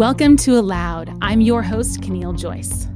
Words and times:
Welcome 0.00 0.38
to 0.38 0.58
Allowed. 0.58 1.14
I'm 1.20 1.42
your 1.42 1.62
host, 1.62 2.00
Caneel 2.00 2.34
Joyce. 2.34 2.86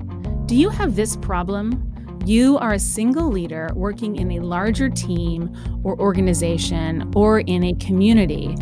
Do 0.47 0.57
you 0.57 0.71
have 0.71 0.97
this 0.97 1.17
problem? 1.17 1.93
You 2.25 2.57
are 2.57 2.73
a 2.73 2.79
single 2.79 3.29
leader 3.29 3.69
working 3.75 4.17
in 4.17 4.33
a 4.33 4.41
larger 4.41 4.89
team 4.89 5.55
or 5.85 6.01
organization 6.01 7.13
or 7.15 7.41
in 7.41 7.63
a 7.63 7.75
community 7.75 8.57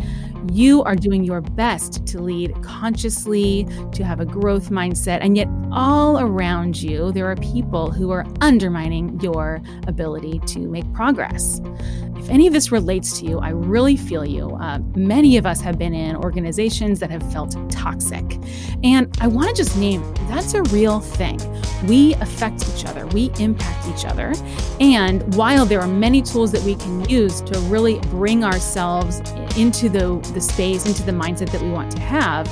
you 0.51 0.83
are 0.83 0.95
doing 0.95 1.23
your 1.23 1.41
best 1.41 2.05
to 2.07 2.21
lead 2.21 2.61
consciously, 2.63 3.67
to 3.93 4.03
have 4.03 4.19
a 4.19 4.25
growth 4.25 4.69
mindset, 4.69 5.19
and 5.21 5.37
yet 5.37 5.47
all 5.71 6.19
around 6.19 6.81
you, 6.81 7.11
there 7.11 7.29
are 7.29 7.35
people 7.37 7.91
who 7.91 8.11
are 8.11 8.25
undermining 8.41 9.19
your 9.21 9.61
ability 9.87 10.39
to 10.47 10.59
make 10.59 10.91
progress. 10.93 11.61
If 12.23 12.29
any 12.29 12.47
of 12.47 12.53
this 12.53 12.71
relates 12.71 13.19
to 13.19 13.25
you, 13.25 13.39
I 13.39 13.49
really 13.49 13.97
feel 13.97 14.23
you. 14.23 14.51
Uh, 14.51 14.79
many 14.95 15.35
of 15.35 15.45
us 15.45 15.59
have 15.59 15.77
been 15.77 15.93
in 15.93 16.15
organizations 16.15 16.97
that 17.01 17.11
have 17.11 17.21
felt 17.33 17.57
toxic. 17.69 18.39
And 18.81 19.13
I 19.19 19.27
want 19.27 19.49
to 19.49 19.53
just 19.53 19.77
name 19.77 20.01
that's 20.29 20.53
a 20.53 20.63
real 20.63 21.01
thing. 21.01 21.37
We 21.85 22.13
affect 22.15 22.65
each 22.73 22.85
other, 22.85 23.05
we 23.07 23.29
impact 23.39 23.89
each 23.89 24.05
other. 24.05 24.33
And 24.79 25.35
while 25.35 25.65
there 25.65 25.81
are 25.81 25.87
many 25.87 26.21
tools 26.21 26.53
that 26.53 26.61
we 26.61 26.75
can 26.75 27.03
use 27.09 27.41
to 27.41 27.59
really 27.63 27.99
bring 28.09 28.45
ourselves 28.45 29.19
into 29.57 29.89
the, 29.89 30.17
the 30.33 30.39
space, 30.39 30.85
into 30.85 31.03
the 31.03 31.11
mindset 31.11 31.51
that 31.51 31.61
we 31.61 31.71
want 31.71 31.91
to 31.91 31.99
have, 31.99 32.47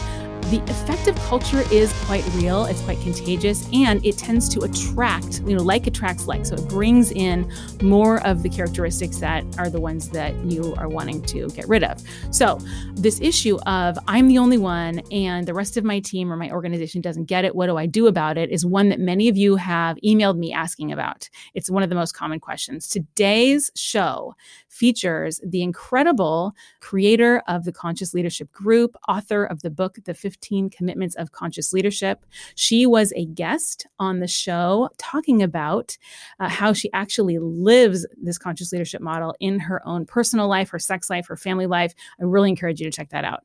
the 0.51 0.61
effective 0.69 1.15
culture 1.19 1.63
is 1.71 1.93
quite 2.03 2.25
real, 2.33 2.65
it's 2.65 2.81
quite 2.81 2.99
contagious, 2.99 3.65
and 3.71 4.05
it 4.05 4.17
tends 4.17 4.49
to 4.49 4.59
attract, 4.59 5.39
you 5.45 5.55
know, 5.55 5.63
like 5.63 5.87
attracts 5.87 6.27
like. 6.27 6.45
So 6.45 6.55
it 6.55 6.67
brings 6.67 7.09
in 7.13 7.49
more 7.81 8.21
of 8.27 8.43
the 8.43 8.49
characteristics 8.49 9.15
that 9.19 9.45
are 9.57 9.69
the 9.69 9.79
ones 9.79 10.09
that 10.09 10.35
you 10.43 10.75
are 10.75 10.89
wanting 10.89 11.21
to 11.23 11.47
get 11.51 11.69
rid 11.69 11.85
of. 11.85 12.03
So 12.31 12.59
this 12.95 13.21
issue 13.21 13.59
of 13.65 13.97
I'm 14.09 14.27
the 14.27 14.39
only 14.39 14.57
one 14.57 14.99
and 15.09 15.47
the 15.47 15.53
rest 15.53 15.77
of 15.77 15.85
my 15.85 16.01
team 16.01 16.29
or 16.29 16.35
my 16.35 16.52
organization 16.52 16.99
doesn't 16.99 17.25
get 17.25 17.45
it, 17.45 17.55
what 17.55 17.67
do 17.67 17.77
I 17.77 17.86
do 17.86 18.08
about 18.08 18.38
it, 18.38 18.49
is 18.49 18.65
one 18.65 18.89
that 18.89 18.99
many 18.99 19.30
of 19.30 19.38
you 19.38 19.55
have 19.55 19.95
emailed 20.05 20.38
me 20.38 20.52
asking 20.52 20.91
about. 20.91 21.30
It's 21.53 21.69
one 21.71 21.81
of 21.81 21.88
the 21.88 21.95
most 21.95 22.11
common 22.11 22.41
questions. 22.41 22.89
Today's 22.89 23.71
show 23.77 24.36
features 24.72 25.39
the 25.45 25.61
incredible 25.61 26.53
creator 26.80 27.44
of 27.47 27.66
the 27.66 27.72
Conscious 27.72 28.14
Leadership 28.14 28.52
Group, 28.52 28.95
author 29.08 29.44
of 29.44 29.61
the 29.61 29.69
book, 29.69 29.97
The 30.05 30.14
15 30.14 30.69
Commitments 30.69 31.16
of 31.16 31.33
Conscious 31.33 31.73
Leadership. 31.73 32.25
She 32.55 32.86
was 32.86 33.14
a 33.16 33.25
guest 33.25 33.86
on 33.99 34.19
the 34.19 34.27
show 34.27 34.89
talking 34.97 35.44
about 35.44 35.97
uh, 36.39 36.49
how 36.49 36.73
she 36.73 36.92
actually 36.94 37.38
lives 37.38 38.08
this 38.22 38.38
conscious 38.38 38.72
leadership 38.72 39.02
model 39.02 39.36
in 39.39 39.59
her 39.59 39.86
own 39.86 40.05
personal 40.05 40.47
life, 40.47 40.69
her 40.69 40.80
sex 40.80 41.09
life, 41.09 41.27
her 41.27 41.38
family 41.38 41.67
life. 41.67 41.94
I 42.19 42.23
really 42.23 42.49
encourage 42.49 42.80
you 42.80 42.89
to 42.89 42.95
check 42.95 43.09
that 43.09 43.25
out. 43.25 43.44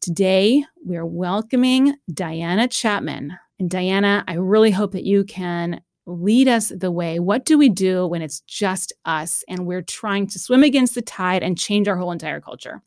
Today, 0.00 0.64
we 0.84 0.96
are 0.96 1.06
welcoming 1.06 1.94
Diana 2.12 2.68
Chapman. 2.68 3.38
And 3.58 3.70
Diana, 3.70 4.22
I 4.28 4.34
really 4.34 4.70
hope 4.70 4.92
that 4.92 5.04
you 5.04 5.24
can 5.24 5.80
lead 6.06 6.48
us 6.48 6.72
the 6.74 6.90
way. 6.90 7.18
What 7.18 7.44
do 7.44 7.58
we 7.58 7.68
do 7.68 8.06
when 8.06 8.22
it's 8.22 8.40
just 8.40 8.92
us 9.04 9.44
and 9.48 9.66
we're 9.66 9.82
trying 9.82 10.28
to 10.28 10.38
swim 10.38 10.62
against 10.62 10.94
the 10.94 11.02
tide 11.02 11.42
and 11.42 11.58
change 11.58 11.88
our 11.88 11.96
whole 11.96 12.12
entire 12.12 12.40
culture? 12.40 12.82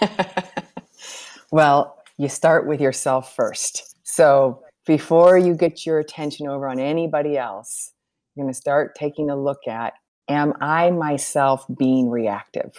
well, 1.50 2.02
you 2.16 2.28
start 2.28 2.66
with 2.66 2.80
yourself 2.80 3.34
first. 3.34 3.96
So 4.04 4.62
before 4.86 5.36
you 5.36 5.54
get 5.54 5.84
your 5.84 5.98
attention 5.98 6.46
over 6.46 6.68
on 6.68 6.78
anybody 6.78 7.36
else, 7.36 7.92
you're 8.34 8.44
going 8.44 8.52
to 8.52 8.58
start 8.58 8.94
taking 8.94 9.30
a 9.30 9.36
look 9.36 9.66
at 9.68 9.94
Am 10.26 10.54
I 10.58 10.90
myself 10.90 11.66
being 11.76 12.08
reactive? 12.08 12.72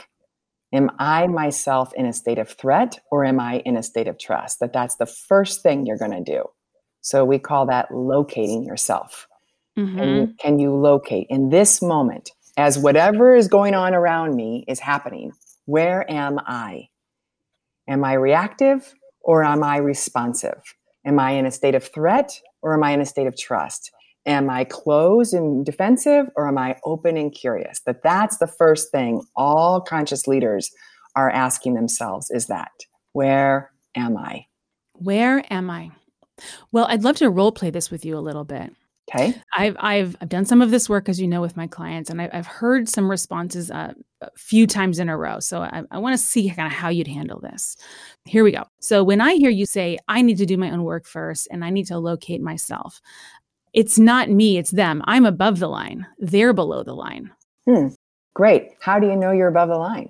Am 0.74 0.90
I 0.98 1.28
myself 1.28 1.94
in 1.94 2.08
a 2.08 2.14
state 2.14 2.40
of 2.40 2.50
threat 2.50 2.98
or 3.12 3.24
am 3.24 3.40
I 3.40 3.60
in 3.60 3.78
a 3.78 3.84
state 3.84 4.08
of 4.08 4.18
trust? 4.18 4.60
That 4.62 4.74
that's 4.74 4.96
the 4.96 5.06
first 5.06 5.62
thing 5.62 5.86
you're 5.86 6.00
going 6.00 6.12
to 6.12 6.24
do. 6.24 6.46
So 7.02 7.24
we 7.24 7.38
call 7.38 7.68
that 7.68 7.94
locating 7.94 8.64
yourself. 8.64 9.28
Mm-hmm. 9.78 10.00
And 10.00 10.40
can 10.40 10.60
you 10.60 10.74
locate 10.74 11.28
in 11.30 11.50
this 11.50 11.82
moment 11.82 12.32
as 12.58 12.78
whatever 12.78 13.36
is 13.36 13.48
going 13.48 13.74
on 13.74 13.94
around 13.94 14.36
me 14.36 14.64
is 14.68 14.80
happening? 14.80 15.32
Where 15.66 16.10
am 16.10 16.40
I? 16.46 16.90
Am 17.88 18.04
I 18.04 18.14
reactive 18.14 18.94
or 19.22 19.44
am 19.44 19.64
I 19.64 19.78
responsive? 19.78 20.62
Am 21.06 21.20
I 21.20 21.32
in 21.32 21.46
a 21.46 21.52
state 21.52 21.76
of 21.76 21.84
threat 21.84 22.40
or 22.62 22.74
am 22.74 22.84
I 22.84 22.92
in 22.92 23.02
a 23.02 23.06
state 23.06 23.28
of 23.28 23.38
trust? 23.38 23.92
Am 24.26 24.50
I 24.50 24.64
closed 24.64 25.34
and 25.34 25.66
defensive 25.66 26.28
or 26.36 26.48
am 26.48 26.58
I 26.58 26.78
open 26.84 27.16
and 27.16 27.32
curious? 27.32 27.82
That 27.86 28.02
that's 28.02 28.38
the 28.38 28.48
first 28.48 28.92
thing 28.92 29.22
all 29.36 29.82
conscious 29.82 30.26
leaders 30.26 30.72
are 31.16 31.30
asking 31.30 31.76
themselves 31.76 32.32
is 32.32 32.48
that 32.48 32.72
where 33.14 33.72
am 33.96 34.18
I? 34.18 34.48
Where 34.94 35.44
am 35.52 35.70
I? 35.70 35.92
Well, 36.72 36.86
I'd 36.90 37.04
love 37.04 37.18
to 37.18 37.30
role 37.30 37.52
play 37.52 37.70
this 37.70 37.92
with 37.92 38.04
you 38.04 38.18
a 38.18 38.20
little 38.20 38.44
bit. 38.44 38.74
Okay. 39.10 39.40
I've 39.56 39.76
I've 39.80 40.16
I've 40.20 40.30
done 40.30 40.46
some 40.46 40.62
of 40.62 40.72
this 40.72 40.90
work, 40.90 41.10
as 41.10 41.22
you 41.22 41.28
know, 41.28 41.42
with 41.42 41.56
my 41.56 41.68
clients, 41.68 42.10
and 42.10 42.22
I, 42.22 42.30
have 42.36 42.48
heard 42.48 42.90
some 42.90 43.10
responses 43.10 43.70
uh, 43.70 43.94
a 44.22 44.30
few 44.36 44.66
times 44.66 44.98
in 44.98 45.10
a 45.10 45.18
row. 45.18 45.40
So 45.40 45.62
I, 45.62 45.84
I 45.92 46.00
want 46.00 46.18
to 46.18 46.24
see 46.24 46.50
kind 46.50 46.66
of 46.66 46.74
how 46.74 46.90
you'd 46.90 47.08
handle 47.08 47.40
this. 47.40 47.78
Here 48.26 48.44
we 48.44 48.52
go. 48.52 48.64
So 48.80 49.04
when 49.04 49.22
I 49.22 49.36
hear 49.36 49.52
you 49.52 49.68
say, 49.68 50.00
"I 50.08 50.24
need 50.24 50.38
to 50.40 50.46
do 50.46 50.58
my 50.58 50.72
own 50.72 50.84
work 50.84 51.06
first, 51.06 51.48
and 51.52 51.64
I 51.64 51.70
need 51.70 51.86
to 51.88 52.00
locate 52.00 52.42
myself," 52.42 53.00
it's 53.74 54.00
not 54.00 54.32
me; 54.32 54.58
it's 54.58 54.72
them. 54.72 55.04
I'm 55.06 55.26
above 55.26 55.60
the 55.60 55.70
line. 55.70 56.08
They're 56.18 56.54
below 56.54 56.82
the 56.84 56.96
line. 56.96 57.32
Hmm. 57.66 57.90
Great. 58.34 58.72
How 58.80 59.00
do 59.00 59.08
you 59.08 59.16
know 59.16 59.32
you're 59.32 59.48
above 59.48 59.70
the 59.70 59.78
line? 59.78 60.10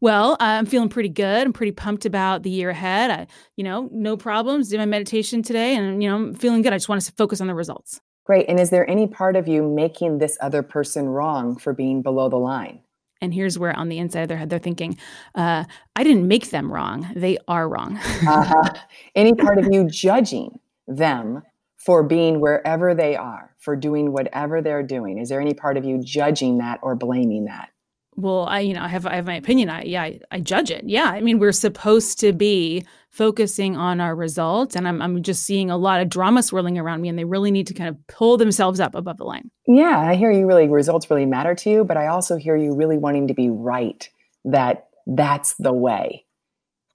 Well, 0.00 0.36
I'm 0.38 0.64
feeling 0.64 0.88
pretty 0.88 1.08
good. 1.08 1.44
I'm 1.44 1.52
pretty 1.52 1.72
pumped 1.72 2.06
about 2.06 2.44
the 2.44 2.50
year 2.50 2.70
ahead. 2.70 3.10
I, 3.10 3.26
you 3.56 3.64
know, 3.64 3.88
no 3.92 4.16
problems. 4.16 4.68
Did 4.68 4.78
my 4.78 4.86
meditation 4.86 5.42
today, 5.42 5.74
and 5.74 6.00
you 6.00 6.08
know, 6.08 6.14
I'm 6.14 6.34
feeling 6.34 6.62
good. 6.62 6.72
I 6.72 6.76
just 6.76 6.88
want 6.88 7.02
to 7.02 7.12
focus 7.12 7.40
on 7.40 7.48
the 7.48 7.54
results. 7.54 8.00
Great. 8.28 8.44
And 8.46 8.60
is 8.60 8.68
there 8.68 8.88
any 8.88 9.06
part 9.06 9.36
of 9.36 9.48
you 9.48 9.66
making 9.66 10.18
this 10.18 10.36
other 10.42 10.62
person 10.62 11.08
wrong 11.08 11.56
for 11.56 11.72
being 11.72 12.02
below 12.02 12.28
the 12.28 12.36
line? 12.36 12.80
And 13.22 13.32
here's 13.32 13.58
where 13.58 13.74
on 13.74 13.88
the 13.88 13.96
inside 13.96 14.20
of 14.20 14.28
their 14.28 14.36
head 14.36 14.50
they're 14.50 14.58
thinking, 14.58 14.98
uh, 15.34 15.64
I 15.96 16.04
didn't 16.04 16.28
make 16.28 16.50
them 16.50 16.70
wrong. 16.70 17.10
They 17.16 17.38
are 17.48 17.66
wrong. 17.66 17.96
uh-huh. 18.28 18.74
Any 19.14 19.32
part 19.32 19.56
of 19.56 19.68
you 19.72 19.88
judging 19.88 20.60
them 20.86 21.42
for 21.76 22.02
being 22.02 22.38
wherever 22.38 22.94
they 22.94 23.16
are, 23.16 23.54
for 23.56 23.74
doing 23.74 24.12
whatever 24.12 24.60
they're 24.60 24.82
doing? 24.82 25.16
Is 25.16 25.30
there 25.30 25.40
any 25.40 25.54
part 25.54 25.78
of 25.78 25.86
you 25.86 25.98
judging 25.98 26.58
that 26.58 26.80
or 26.82 26.94
blaming 26.94 27.46
that? 27.46 27.70
well 28.18 28.46
i 28.46 28.58
you 28.58 28.74
know 28.74 28.82
i 28.82 28.88
have 28.88 29.06
i 29.06 29.14
have 29.14 29.26
my 29.26 29.36
opinion 29.36 29.70
i 29.70 29.82
yeah 29.84 30.02
I, 30.02 30.20
I, 30.32 30.40
judge 30.40 30.72
it 30.72 30.82
yeah 30.88 31.04
i 31.04 31.20
mean 31.20 31.38
we're 31.38 31.52
supposed 31.52 32.18
to 32.18 32.32
be 32.32 32.84
focusing 33.10 33.76
on 33.76 34.00
our 34.00 34.14
results. 34.14 34.76
And 34.76 34.86
I'm, 34.86 35.00
I'm 35.00 35.22
just 35.22 35.44
seeing 35.44 35.70
a 35.70 35.76
lot 35.76 36.00
of 36.00 36.08
drama 36.08 36.42
swirling 36.42 36.78
around 36.78 37.00
me 37.00 37.08
and 37.08 37.18
they 37.18 37.24
really 37.24 37.50
need 37.50 37.66
to 37.68 37.74
kind 37.74 37.88
of 37.88 37.96
pull 38.06 38.36
themselves 38.36 38.80
up 38.80 38.94
above 38.94 39.16
the 39.16 39.24
line. 39.24 39.50
Yeah 39.66 39.98
i 39.98 40.14
hear 40.14 40.30
you 40.30 40.46
really 40.46 40.68
results 40.68 41.10
really 41.10 41.26
matter 41.26 41.54
to 41.54 41.70
you 41.70 41.84
but 41.84 41.96
i 41.96 42.06
also 42.06 42.36
hear 42.36 42.56
you 42.56 42.74
really 42.74 42.96
wanting 42.96 43.28
to 43.28 43.34
be 43.34 43.50
right 43.50 44.08
that 44.44 44.88
that's 45.06 45.54
the 45.54 45.72
way 45.72 46.24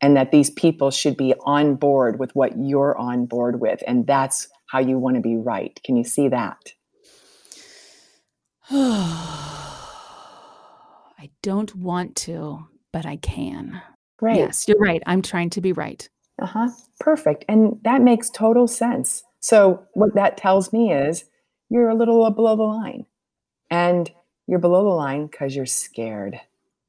and 0.01 0.17
that 0.17 0.31
these 0.31 0.49
people 0.49 0.91
should 0.91 1.15
be 1.15 1.33
on 1.45 1.75
board 1.75 2.19
with 2.19 2.35
what 2.35 2.57
you're 2.57 2.97
on 2.97 3.25
board 3.25 3.59
with 3.59 3.83
and 3.85 4.07
that's 4.07 4.47
how 4.73 4.79
you 4.79 4.97
want 4.97 5.15
to 5.15 5.21
be 5.21 5.37
right. 5.37 5.79
Can 5.83 5.95
you 5.95 6.03
see 6.03 6.29
that? 6.29 6.73
I 8.71 9.69
don't 11.43 11.75
want 11.75 12.15
to, 12.17 12.65
but 12.91 13.05
I 13.05 13.17
can. 13.17 13.83
Great. 14.17 14.37
Yes, 14.37 14.67
you're 14.67 14.79
right. 14.79 15.03
I'm 15.05 15.21
trying 15.21 15.49
to 15.51 15.61
be 15.61 15.73
right. 15.73 16.07
Uh 16.41 16.45
huh. 16.45 16.69
Perfect. 16.99 17.45
And 17.47 17.79
that 17.83 18.01
makes 18.01 18.29
total 18.29 18.67
sense. 18.67 19.23
So, 19.39 19.83
what 19.93 20.15
that 20.15 20.37
tells 20.37 20.71
me 20.71 20.93
is 20.93 21.25
you're 21.69 21.89
a 21.89 21.95
little 21.95 22.29
below 22.31 22.55
the 22.55 22.63
line. 22.63 23.05
And 23.69 24.11
you're 24.47 24.59
below 24.59 24.83
the 24.83 24.95
line 24.95 25.27
because 25.27 25.55
you're 25.55 25.65
scared. 25.65 26.39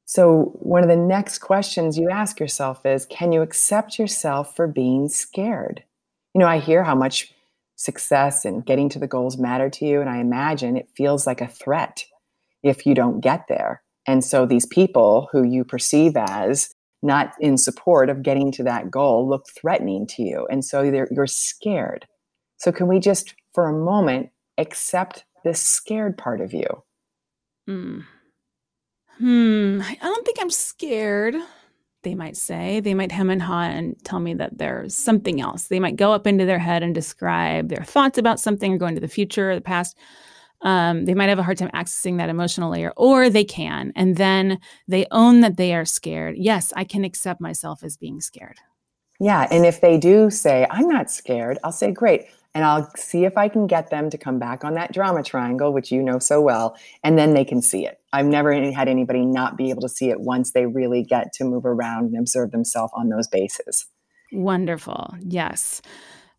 So, 0.05 0.51
one 0.59 0.83
of 0.83 0.89
the 0.89 0.95
next 0.95 1.39
questions 1.39 1.97
you 1.97 2.09
ask 2.09 2.39
yourself 2.39 2.85
is 2.85 3.05
Can 3.07 3.31
you 3.31 3.41
accept 3.41 3.97
yourself 3.97 4.55
for 4.55 4.67
being 4.67 5.09
scared? 5.09 5.83
You 6.33 6.39
know, 6.39 6.47
I 6.47 6.59
hear 6.59 6.83
how 6.83 6.95
much 6.95 7.33
success 7.75 8.45
and 8.45 8.65
getting 8.65 8.89
to 8.89 8.99
the 8.99 9.07
goals 9.07 9.37
matter 9.37 9.69
to 9.69 9.85
you. 9.85 10.01
And 10.01 10.09
I 10.09 10.17
imagine 10.19 10.77
it 10.77 10.89
feels 10.95 11.27
like 11.27 11.41
a 11.41 11.47
threat 11.47 12.05
if 12.63 12.85
you 12.85 12.93
don't 12.95 13.19
get 13.19 13.47
there. 13.47 13.81
And 14.07 14.23
so 14.23 14.45
these 14.45 14.65
people 14.65 15.27
who 15.31 15.43
you 15.43 15.63
perceive 15.63 16.15
as 16.15 16.69
not 17.05 17.33
in 17.39 17.57
support 17.57 18.09
of 18.09 18.23
getting 18.23 18.51
to 18.53 18.63
that 18.63 18.89
goal 18.91 19.27
look 19.27 19.45
threatening 19.49 20.07
to 20.07 20.23
you. 20.23 20.47
And 20.49 20.65
so 20.65 20.81
you're 20.81 21.27
scared. 21.27 22.05
So, 22.57 22.71
can 22.71 22.87
we 22.87 22.99
just, 22.99 23.35
for 23.53 23.67
a 23.67 23.73
moment, 23.73 24.29
accept 24.57 25.25
this 25.43 25.61
scared 25.61 26.17
part 26.17 26.41
of 26.41 26.53
you? 26.53 26.67
Hmm. 27.67 27.99
Hmm. 29.17 29.81
I 29.81 29.95
don't 30.01 30.25
think 30.25 30.37
I'm 30.41 30.49
scared. 30.49 31.35
They 32.03 32.15
might 32.15 32.37
say, 32.37 32.81
they 32.81 32.93
might 32.93 33.11
hem 33.11 33.29
and 33.29 33.41
haw 33.41 33.63
and 33.63 33.95
tell 34.03 34.19
me 34.19 34.35
that 34.35 34.57
there's 34.57 34.95
something 34.95 35.41
else. 35.41 35.67
They 35.67 35.79
might 35.79 35.95
go 35.95 36.13
up 36.13 36.27
into 36.27 36.45
their 36.45 36.59
head 36.59 36.83
and 36.83 36.93
describe 36.93 37.69
their 37.69 37.83
thoughts 37.83 38.17
about 38.17 38.39
something 38.39 38.73
or 38.73 38.77
go 38.77 38.85
into 38.85 39.01
the 39.01 39.07
future 39.07 39.51
or 39.51 39.55
the 39.55 39.61
past 39.61 39.97
um, 40.65 41.05
they 41.05 41.13
might 41.13 41.29
have 41.29 41.39
a 41.39 41.43
hard 41.43 41.59
time 41.59 41.69
accessing 41.73 42.17
that 42.17 42.27
emotional 42.27 42.71
layer, 42.71 42.91
or 42.97 43.29
they 43.29 43.45
can. 43.45 43.93
And 43.95 44.17
then 44.17 44.59
they 44.87 45.05
own 45.11 45.41
that 45.41 45.57
they 45.57 45.75
are 45.75 45.85
scared. 45.85 46.35
Yes, 46.37 46.73
I 46.75 46.83
can 46.83 47.05
accept 47.05 47.39
myself 47.39 47.83
as 47.83 47.95
being 47.95 48.19
scared. 48.19 48.57
Yeah. 49.19 49.47
And 49.49 49.65
if 49.65 49.79
they 49.79 49.97
do 49.97 50.29
say, 50.29 50.67
I'm 50.69 50.89
not 50.89 51.09
scared, 51.11 51.59
I'll 51.63 51.71
say, 51.71 51.91
great. 51.91 52.25
And 52.55 52.65
I'll 52.65 52.89
see 52.95 53.25
if 53.25 53.37
I 53.37 53.47
can 53.47 53.67
get 53.67 53.91
them 53.91 54.09
to 54.09 54.17
come 54.17 54.39
back 54.39 54.63
on 54.63 54.73
that 54.73 54.91
drama 54.91 55.23
triangle, 55.23 55.71
which 55.71 55.91
you 55.91 56.01
know 56.01 56.19
so 56.19 56.41
well, 56.41 56.75
and 57.03 57.17
then 57.17 57.33
they 57.33 57.45
can 57.45 57.61
see 57.61 57.85
it. 57.85 57.99
I've 58.11 58.25
never 58.25 58.53
had 58.71 58.87
anybody 58.87 59.25
not 59.25 59.57
be 59.57 59.69
able 59.69 59.81
to 59.83 59.89
see 59.89 60.09
it 60.09 60.21
once 60.21 60.51
they 60.51 60.65
really 60.65 61.03
get 61.03 61.31
to 61.33 61.43
move 61.43 61.65
around 61.65 62.05
and 62.05 62.17
observe 62.17 62.51
themselves 62.51 62.93
on 62.95 63.09
those 63.09 63.27
bases. 63.27 63.85
Wonderful. 64.31 65.13
Yes. 65.21 65.81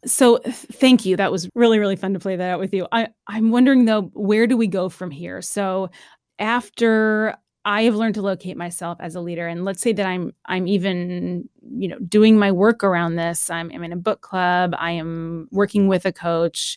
So 0.06 0.38
thank 0.44 1.04
you. 1.04 1.16
That 1.16 1.32
was 1.32 1.48
really, 1.54 1.78
really 1.78 1.96
fun 1.96 2.14
to 2.14 2.20
play 2.20 2.36
that 2.36 2.50
out 2.50 2.60
with 2.60 2.72
you. 2.72 2.86
I, 2.92 3.08
I'm 3.26 3.50
wondering 3.50 3.84
though, 3.84 4.02
where 4.14 4.46
do 4.46 4.56
we 4.56 4.66
go 4.68 4.88
from 4.88 5.10
here? 5.10 5.42
So 5.42 5.90
after 6.38 7.36
I 7.66 7.82
have 7.82 7.96
learned 7.96 8.14
to 8.14 8.22
locate 8.22 8.56
myself 8.56 8.96
as 9.00 9.16
a 9.16 9.20
leader. 9.20 9.48
And 9.48 9.64
let's 9.64 9.82
say 9.82 9.92
that 9.92 10.06
I'm 10.06 10.32
I'm 10.44 10.68
even, 10.68 11.48
you 11.68 11.88
know, 11.88 11.98
doing 11.98 12.38
my 12.38 12.52
work 12.52 12.84
around 12.84 13.16
this. 13.16 13.50
I'm, 13.50 13.72
I'm 13.74 13.82
in 13.82 13.92
a 13.92 13.96
book 13.96 14.20
club. 14.20 14.72
I 14.78 14.92
am 14.92 15.48
working 15.50 15.88
with 15.88 16.06
a 16.06 16.12
coach. 16.12 16.76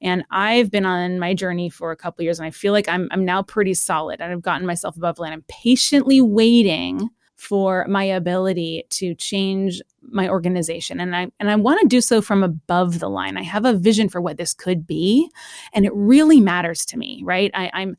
And 0.00 0.24
I've 0.30 0.70
been 0.70 0.86
on 0.86 1.18
my 1.18 1.34
journey 1.34 1.68
for 1.68 1.92
a 1.92 1.96
couple 1.96 2.24
years 2.24 2.40
and 2.40 2.46
I 2.46 2.52
feel 2.52 2.72
like 2.72 2.88
I'm 2.88 3.06
I'm 3.10 3.26
now 3.26 3.42
pretty 3.42 3.74
solid 3.74 4.22
and 4.22 4.32
I've 4.32 4.40
gotten 4.40 4.66
myself 4.66 4.96
above 4.96 5.18
land. 5.18 5.34
I'm 5.34 5.44
patiently 5.46 6.22
waiting 6.22 7.10
for 7.40 7.86
my 7.88 8.04
ability 8.04 8.84
to 8.90 9.14
change 9.14 9.80
my 10.02 10.28
organization 10.28 11.00
and 11.00 11.16
I 11.16 11.28
and 11.40 11.50
I 11.50 11.56
want 11.56 11.80
to 11.80 11.86
do 11.86 12.02
so 12.02 12.20
from 12.20 12.42
above 12.42 12.98
the 12.98 13.08
line. 13.08 13.38
I 13.38 13.42
have 13.42 13.64
a 13.64 13.72
vision 13.72 14.10
for 14.10 14.20
what 14.20 14.36
this 14.36 14.52
could 14.52 14.86
be 14.86 15.30
and 15.72 15.86
it 15.86 15.92
really 15.94 16.40
matters 16.40 16.84
to 16.86 16.98
me, 16.98 17.22
right? 17.24 17.50
I, 17.54 17.70
I'm 17.72 17.96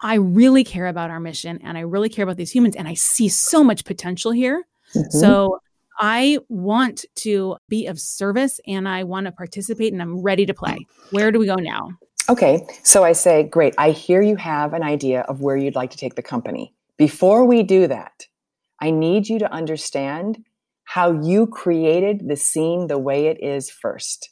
I 0.00 0.16
really 0.16 0.64
care 0.64 0.86
about 0.86 1.10
our 1.10 1.18
mission 1.18 1.60
and 1.62 1.78
I 1.78 1.80
really 1.80 2.10
care 2.10 2.24
about 2.24 2.36
these 2.36 2.50
humans 2.50 2.76
and 2.76 2.86
I 2.86 2.92
see 2.92 3.28
so 3.28 3.64
much 3.64 3.86
potential 3.86 4.32
here. 4.32 4.64
Mm-hmm. 4.94 5.18
So 5.18 5.60
I 5.98 6.38
want 6.50 7.06
to 7.16 7.56
be 7.68 7.86
of 7.86 7.98
service 7.98 8.60
and 8.66 8.86
I 8.86 9.04
want 9.04 9.24
to 9.26 9.32
participate 9.32 9.94
and 9.94 10.02
I'm 10.02 10.20
ready 10.20 10.44
to 10.44 10.52
play. 10.52 10.76
Where 11.10 11.32
do 11.32 11.38
we 11.38 11.46
go 11.46 11.54
now? 11.54 11.88
Okay. 12.28 12.66
So 12.82 13.02
I 13.02 13.12
say, 13.12 13.44
great. 13.44 13.74
I 13.78 13.92
hear 13.92 14.20
you 14.20 14.36
have 14.36 14.74
an 14.74 14.82
idea 14.82 15.22
of 15.22 15.40
where 15.40 15.56
you'd 15.56 15.74
like 15.74 15.90
to 15.92 15.96
take 15.96 16.16
the 16.16 16.22
company. 16.22 16.74
Before 16.98 17.44
we 17.44 17.62
do 17.62 17.86
that, 17.86 18.26
I 18.80 18.90
need 18.90 19.28
you 19.28 19.38
to 19.38 19.52
understand 19.52 20.44
how 20.84 21.12
you 21.12 21.46
created 21.46 22.28
the 22.28 22.36
scene 22.36 22.86
the 22.86 22.98
way 22.98 23.26
it 23.26 23.42
is 23.42 23.70
first. 23.70 24.30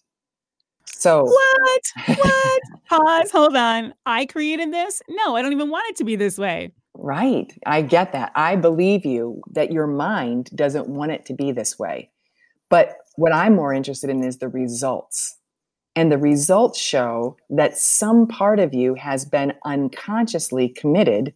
So 0.85 1.25
what? 1.25 1.83
What? 2.07 2.61
Pause. 2.89 3.31
Hold 3.31 3.57
on. 3.57 3.95
I 4.07 4.27
created 4.27 4.73
this? 4.73 5.03
No, 5.09 5.37
I 5.37 5.43
don't 5.43 5.53
even 5.53 5.71
want 5.71 5.89
it 5.91 5.97
to 5.97 6.05
be 6.05 6.17
this 6.17 6.39
way. 6.39 6.73
Right. 6.95 7.53
I 7.67 7.83
get 7.83 8.13
that. 8.13 8.33
I 8.35 8.57
believe 8.57 9.07
you 9.07 9.43
that 9.53 9.73
your 9.73 9.87
mind 9.87 10.51
doesn't 10.55 10.89
want 10.89 11.13
it 11.13 11.25
to 11.27 11.35
be 11.35 11.51
this 11.51 11.79
way. 11.79 12.11
But 12.69 12.97
what 13.17 13.33
I'm 13.33 13.55
more 13.55 13.73
interested 13.73 14.11
in 14.11 14.23
is 14.23 14.39
the 14.39 14.49
results. 14.49 15.37
And 15.95 16.11
the 16.11 16.19
results 16.19 16.79
show 16.79 17.37
that 17.51 17.77
some 17.77 18.27
part 18.27 18.59
of 18.59 18.73
you 18.73 18.95
has 18.95 19.25
been 19.25 19.55
unconsciously 19.65 20.69
committed 20.69 21.35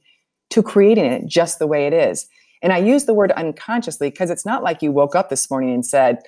to 0.51 0.63
creating 0.63 1.05
it 1.05 1.27
just 1.27 1.59
the 1.59 1.67
way 1.67 1.87
it 1.87 1.93
is. 1.93 2.27
And 2.63 2.73
I 2.73 2.79
use 2.79 3.05
the 3.05 3.15
word 3.15 3.33
unconsciously 3.33 4.11
because 4.11 4.31
it's 4.31 4.47
not 4.47 4.63
like 4.63 4.83
you 4.83 4.93
woke 4.93 5.15
up 5.15 5.29
this 5.29 5.51
morning 5.51 5.75
and 5.75 5.85
said, 5.85 6.19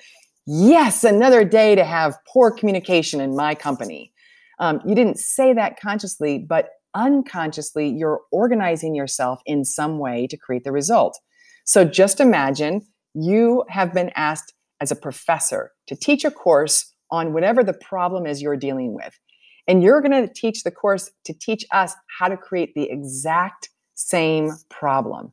yes, 0.45 1.03
another 1.03 1.43
day 1.43 1.75
to 1.75 1.83
have 1.83 2.17
poor 2.27 2.51
communication 2.51 3.21
in 3.21 3.35
my 3.35 3.55
company. 3.55 4.11
Um, 4.59 4.81
you 4.85 4.95
didn't 4.95 5.19
say 5.19 5.53
that 5.53 5.79
consciously, 5.79 6.39
but 6.39 6.69
unconsciously, 6.95 7.87
you're 7.89 8.21
organizing 8.31 8.95
yourself 8.95 9.41
in 9.45 9.63
some 9.63 9.99
way 9.99 10.27
to 10.27 10.37
create 10.37 10.63
the 10.63 10.71
result. 10.71 11.19
So 11.65 11.85
just 11.85 12.19
imagine 12.19 12.85
you 13.13 13.63
have 13.69 13.93
been 13.93 14.11
asked 14.15 14.53
as 14.81 14.91
a 14.91 14.95
professor 14.95 15.71
to 15.87 15.95
teach 15.95 16.25
a 16.25 16.31
course 16.31 16.93
on 17.11 17.33
whatever 17.33 17.63
the 17.63 17.73
problem 17.73 18.25
is 18.25 18.41
you're 18.41 18.57
dealing 18.57 18.93
with. 18.93 19.17
And 19.67 19.83
you're 19.83 20.01
going 20.01 20.27
to 20.27 20.33
teach 20.33 20.63
the 20.63 20.71
course 20.71 21.11
to 21.25 21.33
teach 21.33 21.63
us 21.71 21.93
how 22.17 22.27
to 22.27 22.37
create 22.37 22.73
the 22.73 22.89
exact 22.89 23.69
same 23.93 24.51
problem 24.69 25.31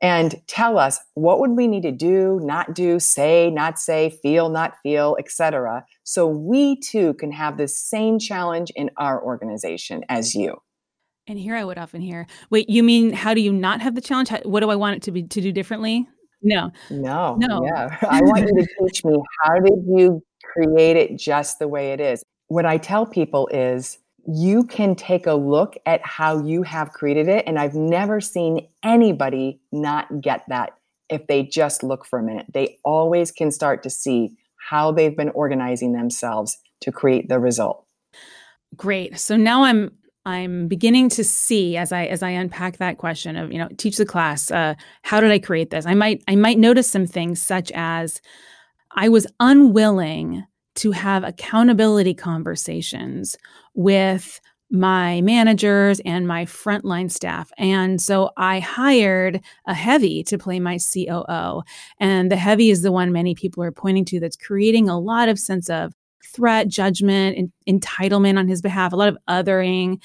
and 0.00 0.40
tell 0.46 0.78
us 0.78 1.00
what 1.14 1.40
would 1.40 1.52
we 1.52 1.66
need 1.66 1.82
to 1.82 1.92
do 1.92 2.40
not 2.42 2.74
do 2.74 3.00
say 3.00 3.50
not 3.50 3.78
say 3.78 4.10
feel 4.22 4.48
not 4.48 4.74
feel 4.82 5.16
etc 5.18 5.84
so 6.04 6.26
we 6.26 6.78
too 6.80 7.14
can 7.14 7.32
have 7.32 7.56
the 7.56 7.68
same 7.68 8.18
challenge 8.18 8.70
in 8.76 8.90
our 8.96 9.22
organization 9.22 10.04
as 10.08 10.34
you. 10.34 10.56
And 11.26 11.38
here 11.38 11.54
i 11.54 11.64
would 11.64 11.78
often 11.78 12.00
hear 12.00 12.26
wait 12.50 12.68
you 12.70 12.82
mean 12.82 13.12
how 13.12 13.34
do 13.34 13.40
you 13.40 13.52
not 13.52 13.80
have 13.80 13.94
the 13.94 14.00
challenge? 14.00 14.28
How, 14.28 14.40
what 14.44 14.60
do 14.60 14.70
i 14.70 14.76
want 14.76 14.96
it 14.96 15.02
to 15.02 15.12
be 15.12 15.22
to 15.24 15.40
do 15.40 15.52
differently? 15.52 16.08
No. 16.40 16.70
No. 16.88 17.36
No. 17.40 17.64
Yeah. 17.64 17.98
I 18.08 18.20
want 18.22 18.46
you 18.48 18.62
to 18.62 18.66
teach 18.80 19.04
me 19.04 19.20
how 19.42 19.58
did 19.58 19.80
you 19.86 20.22
create 20.44 20.96
it 20.96 21.18
just 21.18 21.58
the 21.58 21.66
way 21.66 21.92
it 21.92 22.00
is? 22.00 22.22
What 22.46 22.64
i 22.64 22.78
tell 22.78 23.04
people 23.04 23.48
is 23.48 23.98
you 24.30 24.64
can 24.64 24.94
take 24.94 25.26
a 25.26 25.32
look 25.32 25.76
at 25.86 26.04
how 26.04 26.42
you 26.42 26.62
have 26.62 26.92
created 26.92 27.28
it. 27.28 27.44
And 27.46 27.58
I've 27.58 27.74
never 27.74 28.20
seen 28.20 28.68
anybody 28.82 29.58
not 29.72 30.20
get 30.20 30.44
that 30.48 30.74
if 31.08 31.26
they 31.26 31.44
just 31.44 31.82
look 31.82 32.04
for 32.04 32.18
a 32.18 32.22
minute. 32.22 32.44
They 32.52 32.78
always 32.84 33.32
can 33.32 33.50
start 33.50 33.82
to 33.84 33.90
see 33.90 34.36
how 34.68 34.92
they've 34.92 35.16
been 35.16 35.30
organizing 35.30 35.94
themselves 35.94 36.58
to 36.82 36.92
create 36.92 37.30
the 37.30 37.38
result. 37.38 37.86
Great. 38.76 39.18
So 39.18 39.36
now 39.36 39.64
I'm 39.64 39.92
I'm 40.26 40.68
beginning 40.68 41.08
to 41.10 41.24
see 41.24 41.78
as 41.78 41.90
I 41.90 42.04
as 42.04 42.22
I 42.22 42.28
unpack 42.28 42.76
that 42.76 42.98
question 42.98 43.34
of 43.34 43.50
you 43.50 43.56
know 43.56 43.68
teach 43.78 43.96
the 43.96 44.04
class 44.04 44.50
uh, 44.50 44.74
how 45.02 45.20
did 45.20 45.30
I 45.30 45.38
create 45.38 45.70
this? 45.70 45.86
I 45.86 45.94
might 45.94 46.22
I 46.28 46.36
might 46.36 46.58
notice 46.58 46.90
some 46.90 47.06
things 47.06 47.40
such 47.40 47.72
as 47.74 48.20
I 48.94 49.08
was 49.08 49.26
unwilling 49.40 50.44
to 50.78 50.92
have 50.92 51.24
accountability 51.24 52.14
conversations 52.14 53.36
with 53.74 54.40
my 54.70 55.20
managers 55.22 56.00
and 56.04 56.28
my 56.28 56.44
frontline 56.44 57.10
staff. 57.10 57.50
And 57.56 58.00
so 58.00 58.30
I 58.36 58.60
hired 58.60 59.40
a 59.66 59.74
heavy 59.74 60.22
to 60.24 60.36
play 60.36 60.60
my 60.60 60.78
COO. 60.78 61.62
And 61.98 62.30
the 62.30 62.36
heavy 62.36 62.70
is 62.70 62.82
the 62.82 62.92
one 62.92 63.10
many 63.10 63.34
people 63.34 63.62
are 63.62 63.72
pointing 63.72 64.04
to 64.06 64.20
that's 64.20 64.36
creating 64.36 64.88
a 64.88 64.98
lot 64.98 65.28
of 65.28 65.38
sense 65.38 65.70
of 65.70 65.94
threat, 66.34 66.68
judgment, 66.68 67.50
entitlement 67.66 68.38
on 68.38 68.46
his 68.46 68.60
behalf, 68.60 68.92
a 68.92 68.96
lot 68.96 69.08
of 69.08 69.16
othering 69.28 70.02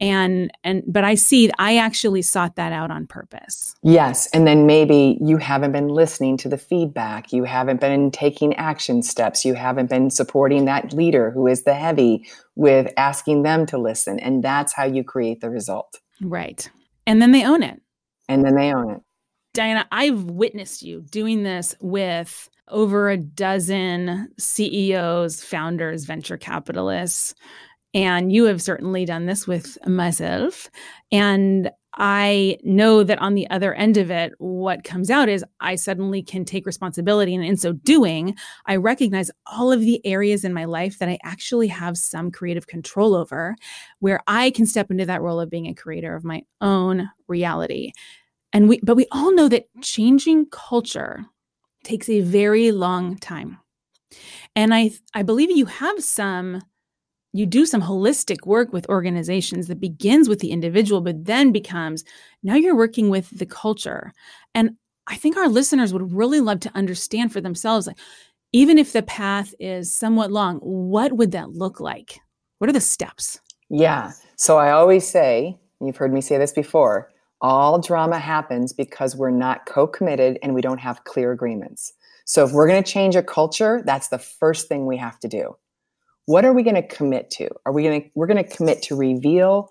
and 0.00 0.50
and 0.64 0.82
but 0.86 1.04
i 1.04 1.14
see 1.14 1.50
i 1.58 1.76
actually 1.76 2.22
sought 2.22 2.56
that 2.56 2.72
out 2.72 2.90
on 2.90 3.06
purpose. 3.06 3.74
Yes 3.82 4.28
and 4.32 4.46
then 4.46 4.66
maybe 4.66 5.18
you 5.20 5.36
haven't 5.36 5.72
been 5.72 5.88
listening 5.88 6.36
to 6.38 6.48
the 6.48 6.58
feedback. 6.58 7.32
You 7.32 7.44
haven't 7.44 7.80
been 7.80 8.10
taking 8.10 8.54
action 8.54 9.02
steps. 9.02 9.44
You 9.44 9.54
haven't 9.54 9.90
been 9.90 10.10
supporting 10.10 10.64
that 10.64 10.92
leader 10.92 11.30
who 11.30 11.46
is 11.46 11.64
the 11.64 11.74
heavy 11.74 12.26
with 12.56 12.92
asking 12.96 13.42
them 13.42 13.66
to 13.66 13.78
listen. 13.78 14.18
And 14.18 14.42
that's 14.42 14.72
how 14.72 14.84
you 14.84 15.04
create 15.04 15.40
the 15.40 15.50
result. 15.50 16.00
Right. 16.20 16.68
And 17.06 17.20
then 17.20 17.32
they 17.32 17.44
own 17.44 17.62
it. 17.62 17.80
And 18.28 18.44
then 18.44 18.56
they 18.56 18.72
own 18.72 18.90
it. 18.90 19.00
Diana 19.52 19.86
i've 19.92 20.24
witnessed 20.24 20.82
you 20.82 21.02
doing 21.02 21.44
this 21.44 21.76
with 21.80 22.48
over 22.68 23.10
a 23.10 23.16
dozen 23.16 24.30
CEOs, 24.38 25.42
founders, 25.42 26.04
venture 26.04 26.38
capitalists, 26.38 27.34
and 27.94 28.32
you 28.32 28.44
have 28.44 28.60
certainly 28.60 29.04
done 29.04 29.26
this 29.26 29.46
with 29.46 29.78
myself. 29.86 30.68
And 31.12 31.70
I 31.96 32.58
know 32.64 33.04
that 33.04 33.20
on 33.20 33.34
the 33.34 33.48
other 33.50 33.72
end 33.72 33.96
of 33.96 34.10
it, 34.10 34.32
what 34.38 34.82
comes 34.82 35.10
out 35.10 35.28
is 35.28 35.44
I 35.60 35.76
suddenly 35.76 36.24
can 36.24 36.44
take 36.44 36.66
responsibility. 36.66 37.36
And 37.36 37.44
in 37.44 37.56
so 37.56 37.72
doing, 37.72 38.34
I 38.66 38.76
recognize 38.76 39.30
all 39.46 39.70
of 39.70 39.80
the 39.80 40.04
areas 40.04 40.44
in 40.44 40.52
my 40.52 40.64
life 40.64 40.98
that 40.98 41.08
I 41.08 41.18
actually 41.22 41.68
have 41.68 41.96
some 41.96 42.32
creative 42.32 42.66
control 42.66 43.14
over, 43.14 43.54
where 44.00 44.20
I 44.26 44.50
can 44.50 44.66
step 44.66 44.90
into 44.90 45.06
that 45.06 45.22
role 45.22 45.38
of 45.38 45.50
being 45.50 45.68
a 45.68 45.74
creator 45.74 46.16
of 46.16 46.24
my 46.24 46.42
own 46.60 47.08
reality. 47.28 47.92
And 48.52 48.68
we, 48.68 48.80
but 48.82 48.96
we 48.96 49.06
all 49.12 49.32
know 49.32 49.48
that 49.48 49.68
changing 49.80 50.46
culture 50.46 51.24
takes 51.84 52.08
a 52.08 52.22
very 52.22 52.72
long 52.72 53.18
time. 53.18 53.58
And 54.56 54.74
I, 54.74 54.92
I 55.14 55.22
believe 55.22 55.50
you 55.50 55.66
have 55.66 56.02
some 56.02 56.60
you 57.34 57.46
do 57.46 57.66
some 57.66 57.82
holistic 57.82 58.46
work 58.46 58.72
with 58.72 58.88
organizations 58.88 59.66
that 59.66 59.80
begins 59.80 60.28
with 60.28 60.38
the 60.38 60.52
individual, 60.52 61.00
but 61.00 61.24
then 61.24 61.50
becomes 61.50 62.04
now 62.44 62.54
you're 62.54 62.76
working 62.76 63.10
with 63.10 63.28
the 63.36 63.44
culture. 63.44 64.12
And 64.54 64.76
I 65.08 65.16
think 65.16 65.36
our 65.36 65.48
listeners 65.48 65.92
would 65.92 66.12
really 66.12 66.40
love 66.40 66.60
to 66.60 66.70
understand 66.76 67.32
for 67.32 67.40
themselves, 67.40 67.88
like, 67.88 67.98
even 68.52 68.78
if 68.78 68.92
the 68.92 69.02
path 69.02 69.52
is 69.58 69.92
somewhat 69.92 70.30
long, 70.30 70.58
what 70.58 71.14
would 71.14 71.32
that 71.32 71.50
look 71.50 71.80
like? 71.80 72.20
What 72.58 72.70
are 72.70 72.72
the 72.72 72.80
steps? 72.80 73.40
Yeah. 73.68 74.12
So 74.36 74.58
I 74.58 74.70
always 74.70 75.06
say, 75.06 75.58
you've 75.80 75.96
heard 75.96 76.12
me 76.12 76.20
say 76.20 76.38
this 76.38 76.52
before, 76.52 77.10
all 77.40 77.80
drama 77.80 78.20
happens 78.20 78.72
because 78.72 79.16
we're 79.16 79.30
not 79.30 79.66
co 79.66 79.88
committed 79.88 80.38
and 80.40 80.54
we 80.54 80.62
don't 80.62 80.78
have 80.78 81.02
clear 81.02 81.32
agreements. 81.32 81.92
So 82.26 82.44
if 82.44 82.52
we're 82.52 82.68
going 82.68 82.82
to 82.82 82.90
change 82.90 83.16
a 83.16 83.24
culture, 83.24 83.82
that's 83.84 84.08
the 84.08 84.18
first 84.18 84.68
thing 84.68 84.86
we 84.86 84.96
have 84.98 85.18
to 85.18 85.28
do 85.28 85.56
what 86.26 86.44
are 86.44 86.52
we 86.52 86.62
going 86.62 86.76
to 86.76 86.86
commit 86.86 87.30
to? 87.30 87.48
Are 87.66 87.72
we 87.72 87.82
going 87.82 88.02
to 88.02 88.08
we're 88.14 88.26
going 88.26 88.42
to 88.42 88.56
commit 88.56 88.82
to 88.82 88.96
reveal 88.96 89.70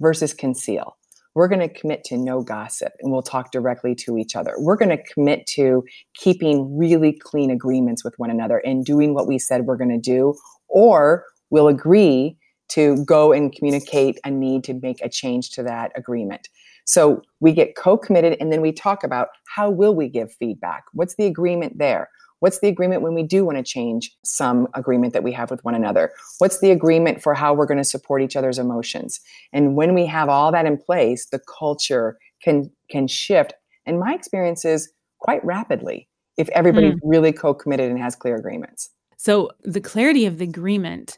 versus 0.00 0.34
conceal? 0.34 0.96
we're 1.34 1.48
going 1.48 1.60
to 1.60 1.68
commit 1.68 2.04
to 2.04 2.16
no 2.16 2.42
gossip 2.42 2.92
and 3.00 3.12
we'll 3.12 3.22
talk 3.22 3.50
directly 3.50 3.94
to 3.94 4.16
each 4.16 4.36
other. 4.36 4.54
We're 4.58 4.76
going 4.76 4.96
to 4.96 5.02
commit 5.02 5.46
to 5.48 5.84
keeping 6.14 6.76
really 6.76 7.12
clean 7.12 7.50
agreements 7.50 8.04
with 8.04 8.14
one 8.18 8.30
another 8.30 8.58
and 8.58 8.84
doing 8.84 9.14
what 9.14 9.26
we 9.26 9.38
said 9.38 9.66
we're 9.66 9.76
going 9.76 9.90
to 9.90 9.98
do, 9.98 10.34
or 10.68 11.24
we'll 11.50 11.68
agree 11.68 12.36
to 12.68 13.04
go 13.04 13.32
and 13.32 13.52
communicate 13.54 14.18
a 14.24 14.30
need 14.30 14.64
to 14.64 14.74
make 14.74 15.00
a 15.02 15.08
change 15.08 15.50
to 15.50 15.62
that 15.62 15.92
agreement. 15.96 16.48
So 16.86 17.22
we 17.40 17.52
get 17.52 17.76
co-committed 17.76 18.36
and 18.40 18.52
then 18.52 18.60
we 18.60 18.72
talk 18.72 19.04
about 19.04 19.28
how 19.54 19.70
will 19.70 19.94
we 19.94 20.08
give 20.08 20.32
feedback? 20.32 20.84
What's 20.92 21.16
the 21.16 21.26
agreement 21.26 21.78
there? 21.78 22.08
What's 22.40 22.60
the 22.60 22.68
agreement 22.68 23.02
when 23.02 23.14
we 23.14 23.22
do 23.22 23.44
want 23.44 23.58
to 23.58 23.64
change 23.64 24.14
some 24.24 24.68
agreement 24.74 25.12
that 25.12 25.22
we 25.22 25.32
have 25.32 25.50
with 25.50 25.64
one 25.64 25.74
another? 25.74 26.12
What's 26.38 26.60
the 26.60 26.70
agreement 26.70 27.22
for 27.22 27.34
how 27.34 27.54
we're 27.54 27.66
going 27.66 27.78
to 27.78 27.84
support 27.84 28.22
each 28.22 28.36
other's 28.36 28.58
emotions? 28.58 29.20
And 29.52 29.76
when 29.76 29.94
we 29.94 30.06
have 30.06 30.28
all 30.28 30.52
that 30.52 30.66
in 30.66 30.76
place, 30.76 31.26
the 31.26 31.40
culture 31.58 32.18
can 32.42 32.70
can 32.90 33.06
shift. 33.06 33.54
And 33.86 33.98
my 33.98 34.14
experience 34.14 34.64
is 34.64 34.92
quite 35.20 35.44
rapidly 35.44 36.08
if 36.36 36.48
everybody's 36.50 36.94
mm. 36.94 37.00
really 37.02 37.32
co-committed 37.32 37.90
and 37.90 37.98
has 37.98 38.16
clear 38.16 38.36
agreements. 38.36 38.90
So 39.16 39.50
the 39.62 39.80
clarity 39.80 40.26
of 40.26 40.38
the 40.38 40.44
agreement 40.44 41.16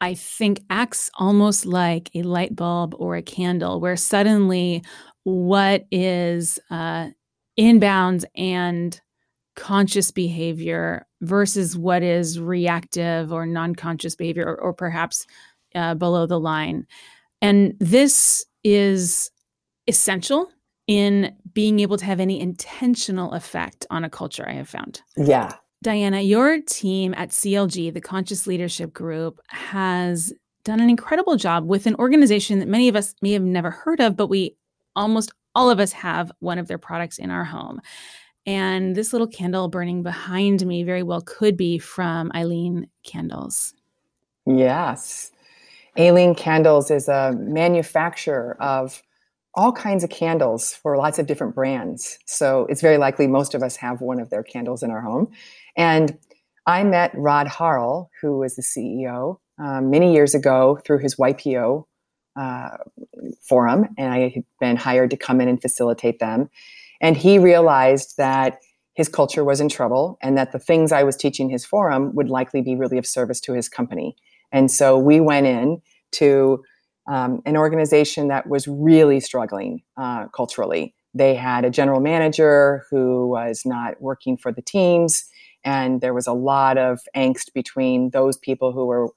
I 0.00 0.14
think 0.14 0.60
acts 0.68 1.10
almost 1.14 1.64
like 1.64 2.10
a 2.14 2.22
light 2.22 2.54
bulb 2.54 2.94
or 2.98 3.16
a 3.16 3.22
candle, 3.22 3.80
where 3.80 3.96
suddenly 3.96 4.84
what 5.24 5.86
is 5.90 6.58
uh, 6.70 7.08
inbounds 7.58 8.24
and 8.36 9.00
conscious 9.56 10.10
behavior 10.10 11.06
versus 11.22 11.76
what 11.76 12.02
is 12.02 12.38
reactive 12.38 13.32
or 13.32 13.46
non 13.46 13.74
conscious 13.74 14.14
behavior, 14.14 14.46
or, 14.46 14.60
or 14.60 14.72
perhaps 14.72 15.26
uh, 15.74 15.94
below 15.94 16.26
the 16.26 16.40
line. 16.40 16.86
And 17.42 17.74
this 17.80 18.44
is 18.64 19.30
essential 19.86 20.50
in 20.86 21.34
being 21.52 21.80
able 21.80 21.96
to 21.96 22.04
have 22.04 22.20
any 22.20 22.40
intentional 22.40 23.32
effect 23.32 23.86
on 23.90 24.04
a 24.04 24.10
culture, 24.10 24.48
I 24.48 24.52
have 24.52 24.68
found. 24.68 25.02
Yeah, 25.16 25.52
Diana, 25.82 26.20
your 26.20 26.60
team 26.60 27.14
at 27.16 27.30
CLG, 27.30 27.92
the 27.92 28.00
Conscious 28.00 28.46
Leadership 28.46 28.92
Group, 28.92 29.40
has 29.48 30.32
done 30.64 30.80
an 30.80 30.90
incredible 30.90 31.36
job 31.36 31.66
with 31.66 31.86
an 31.86 31.94
organization 31.96 32.58
that 32.58 32.68
many 32.68 32.88
of 32.88 32.96
us 32.96 33.14
may 33.22 33.32
have 33.32 33.42
never 33.42 33.70
heard 33.70 34.00
of, 34.00 34.16
but 34.16 34.26
we 34.26 34.56
almost 34.96 35.32
all 35.54 35.70
of 35.70 35.78
us 35.78 35.92
have 35.92 36.32
one 36.40 36.58
of 36.58 36.66
their 36.66 36.78
products 36.78 37.18
in 37.18 37.30
our 37.30 37.44
home. 37.44 37.80
And 38.46 38.94
this 38.94 39.12
little 39.12 39.26
candle 39.26 39.68
burning 39.68 40.02
behind 40.02 40.64
me 40.64 40.84
very 40.84 41.02
well 41.02 41.20
could 41.20 41.56
be 41.56 41.78
from 41.78 42.30
Alene 42.34 42.88
Candles. 43.02 43.74
Yes. 44.46 45.32
Alene 45.96 46.34
Candles 46.34 46.90
is 46.90 47.08
a 47.08 47.32
manufacturer 47.36 48.56
of 48.60 49.02
all 49.54 49.72
kinds 49.72 50.04
of 50.04 50.10
candles 50.10 50.74
for 50.74 50.96
lots 50.96 51.18
of 51.18 51.26
different 51.26 51.54
brands. 51.54 52.18
So 52.26 52.66
it's 52.68 52.82
very 52.82 52.98
likely 52.98 53.26
most 53.26 53.54
of 53.54 53.62
us 53.62 53.76
have 53.76 54.00
one 54.00 54.20
of 54.20 54.30
their 54.30 54.42
candles 54.42 54.82
in 54.82 54.90
our 54.90 55.00
home. 55.00 55.32
And 55.76 56.18
I 56.66 56.84
met 56.84 57.12
Rod 57.14 57.48
Harl, 57.48 58.10
who 58.20 58.38
was 58.38 58.56
the 58.56 58.62
CEO, 58.62 59.38
um, 59.58 59.90
many 59.90 60.12
years 60.12 60.34
ago 60.34 60.78
through 60.84 60.98
his 60.98 61.16
YPO 61.16 61.86
uh, 62.36 62.76
forum, 63.40 63.88
and 63.96 64.12
I 64.12 64.28
had 64.28 64.44
been 64.60 64.76
hired 64.76 65.10
to 65.10 65.16
come 65.16 65.40
in 65.40 65.48
and 65.48 65.60
facilitate 65.60 66.18
them. 66.18 66.50
And 67.00 67.16
he 67.16 67.38
realized 67.38 68.16
that 68.16 68.60
his 68.94 69.08
culture 69.08 69.44
was 69.44 69.60
in 69.60 69.68
trouble 69.68 70.18
and 70.22 70.38
that 70.38 70.52
the 70.52 70.58
things 70.58 70.90
I 70.90 71.02
was 71.02 71.16
teaching 71.16 71.50
his 71.50 71.64
forum 71.64 72.14
would 72.14 72.30
likely 72.30 72.62
be 72.62 72.74
really 72.74 72.98
of 72.98 73.06
service 73.06 73.40
to 73.42 73.52
his 73.52 73.68
company. 73.68 74.16
And 74.52 74.70
so 74.70 74.96
we 74.96 75.20
went 75.20 75.46
in 75.46 75.82
to 76.12 76.64
um, 77.06 77.42
an 77.44 77.56
organization 77.56 78.28
that 78.28 78.48
was 78.48 78.66
really 78.66 79.20
struggling 79.20 79.82
uh, 79.96 80.28
culturally. 80.28 80.94
They 81.12 81.34
had 81.34 81.64
a 81.64 81.70
general 81.70 82.00
manager 82.00 82.84
who 82.90 83.28
was 83.28 83.62
not 83.64 84.00
working 84.00 84.36
for 84.36 84.50
the 84.50 84.62
teams 84.62 85.24
and 85.66 86.00
there 86.00 86.14
was 86.14 86.28
a 86.28 86.32
lot 86.32 86.78
of 86.78 87.00
angst 87.14 87.52
between 87.52 88.10
those 88.10 88.38
people 88.38 88.72
who 88.72 88.86
were 88.86 89.08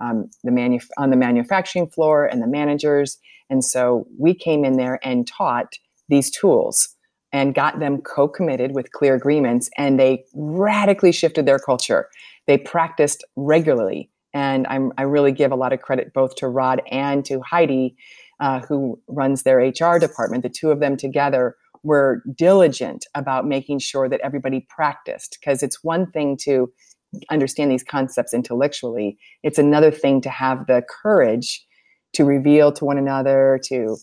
um, 0.00 0.30
the 0.42 0.50
manu- 0.50 0.80
on 0.96 1.10
the 1.10 1.16
manufacturing 1.16 1.86
floor 1.86 2.24
and 2.24 2.40
the 2.40 2.46
managers. 2.46 3.18
And 3.50 3.62
so 3.62 4.06
we 4.18 4.32
came 4.34 4.64
in 4.64 4.78
there 4.78 4.98
and 5.02 5.26
taught 5.26 5.74
these 6.08 6.30
tools 6.30 6.96
and 7.32 7.54
got 7.54 7.78
them 7.78 8.00
co-committed 8.00 8.74
with 8.74 8.92
clear 8.92 9.14
agreements, 9.14 9.68
and 9.76 9.98
they 9.98 10.24
radically 10.34 11.12
shifted 11.12 11.46
their 11.46 11.58
culture. 11.58 12.08
They 12.46 12.58
practiced 12.58 13.24
regularly, 13.36 14.10
and 14.32 14.66
I'm, 14.68 14.92
i 14.98 15.02
really 15.02 15.32
give 15.32 15.52
a 15.52 15.56
lot 15.56 15.72
of 15.72 15.82
credit 15.82 16.12
both 16.14 16.34
to 16.36 16.48
Rod 16.48 16.82
and 16.90 17.24
to 17.26 17.40
Heidi, 17.40 17.96
uh, 18.40 18.60
who 18.60 18.98
runs 19.08 19.42
their 19.42 19.58
HR 19.58 19.98
department. 19.98 20.42
The 20.42 20.48
two 20.48 20.70
of 20.70 20.80
them 20.80 20.96
together 20.96 21.56
were 21.82 22.22
diligent 22.36 23.06
about 23.14 23.46
making 23.46 23.78
sure 23.78 24.08
that 24.08 24.20
everybody 24.22 24.66
practiced 24.68 25.38
because 25.40 25.62
it's 25.62 25.84
one 25.84 26.10
thing 26.10 26.36
to 26.42 26.72
understand 27.30 27.70
these 27.70 27.84
concepts 27.84 28.34
intellectually 28.34 29.16
it's 29.42 29.58
another 29.58 29.90
thing 29.90 30.20
to 30.20 30.28
have 30.28 30.66
the 30.66 30.82
courage 31.02 31.64
to 32.12 32.24
reveal 32.24 32.70
to 32.70 32.84
one 32.84 32.98
another 32.98 33.58
to 33.64 33.96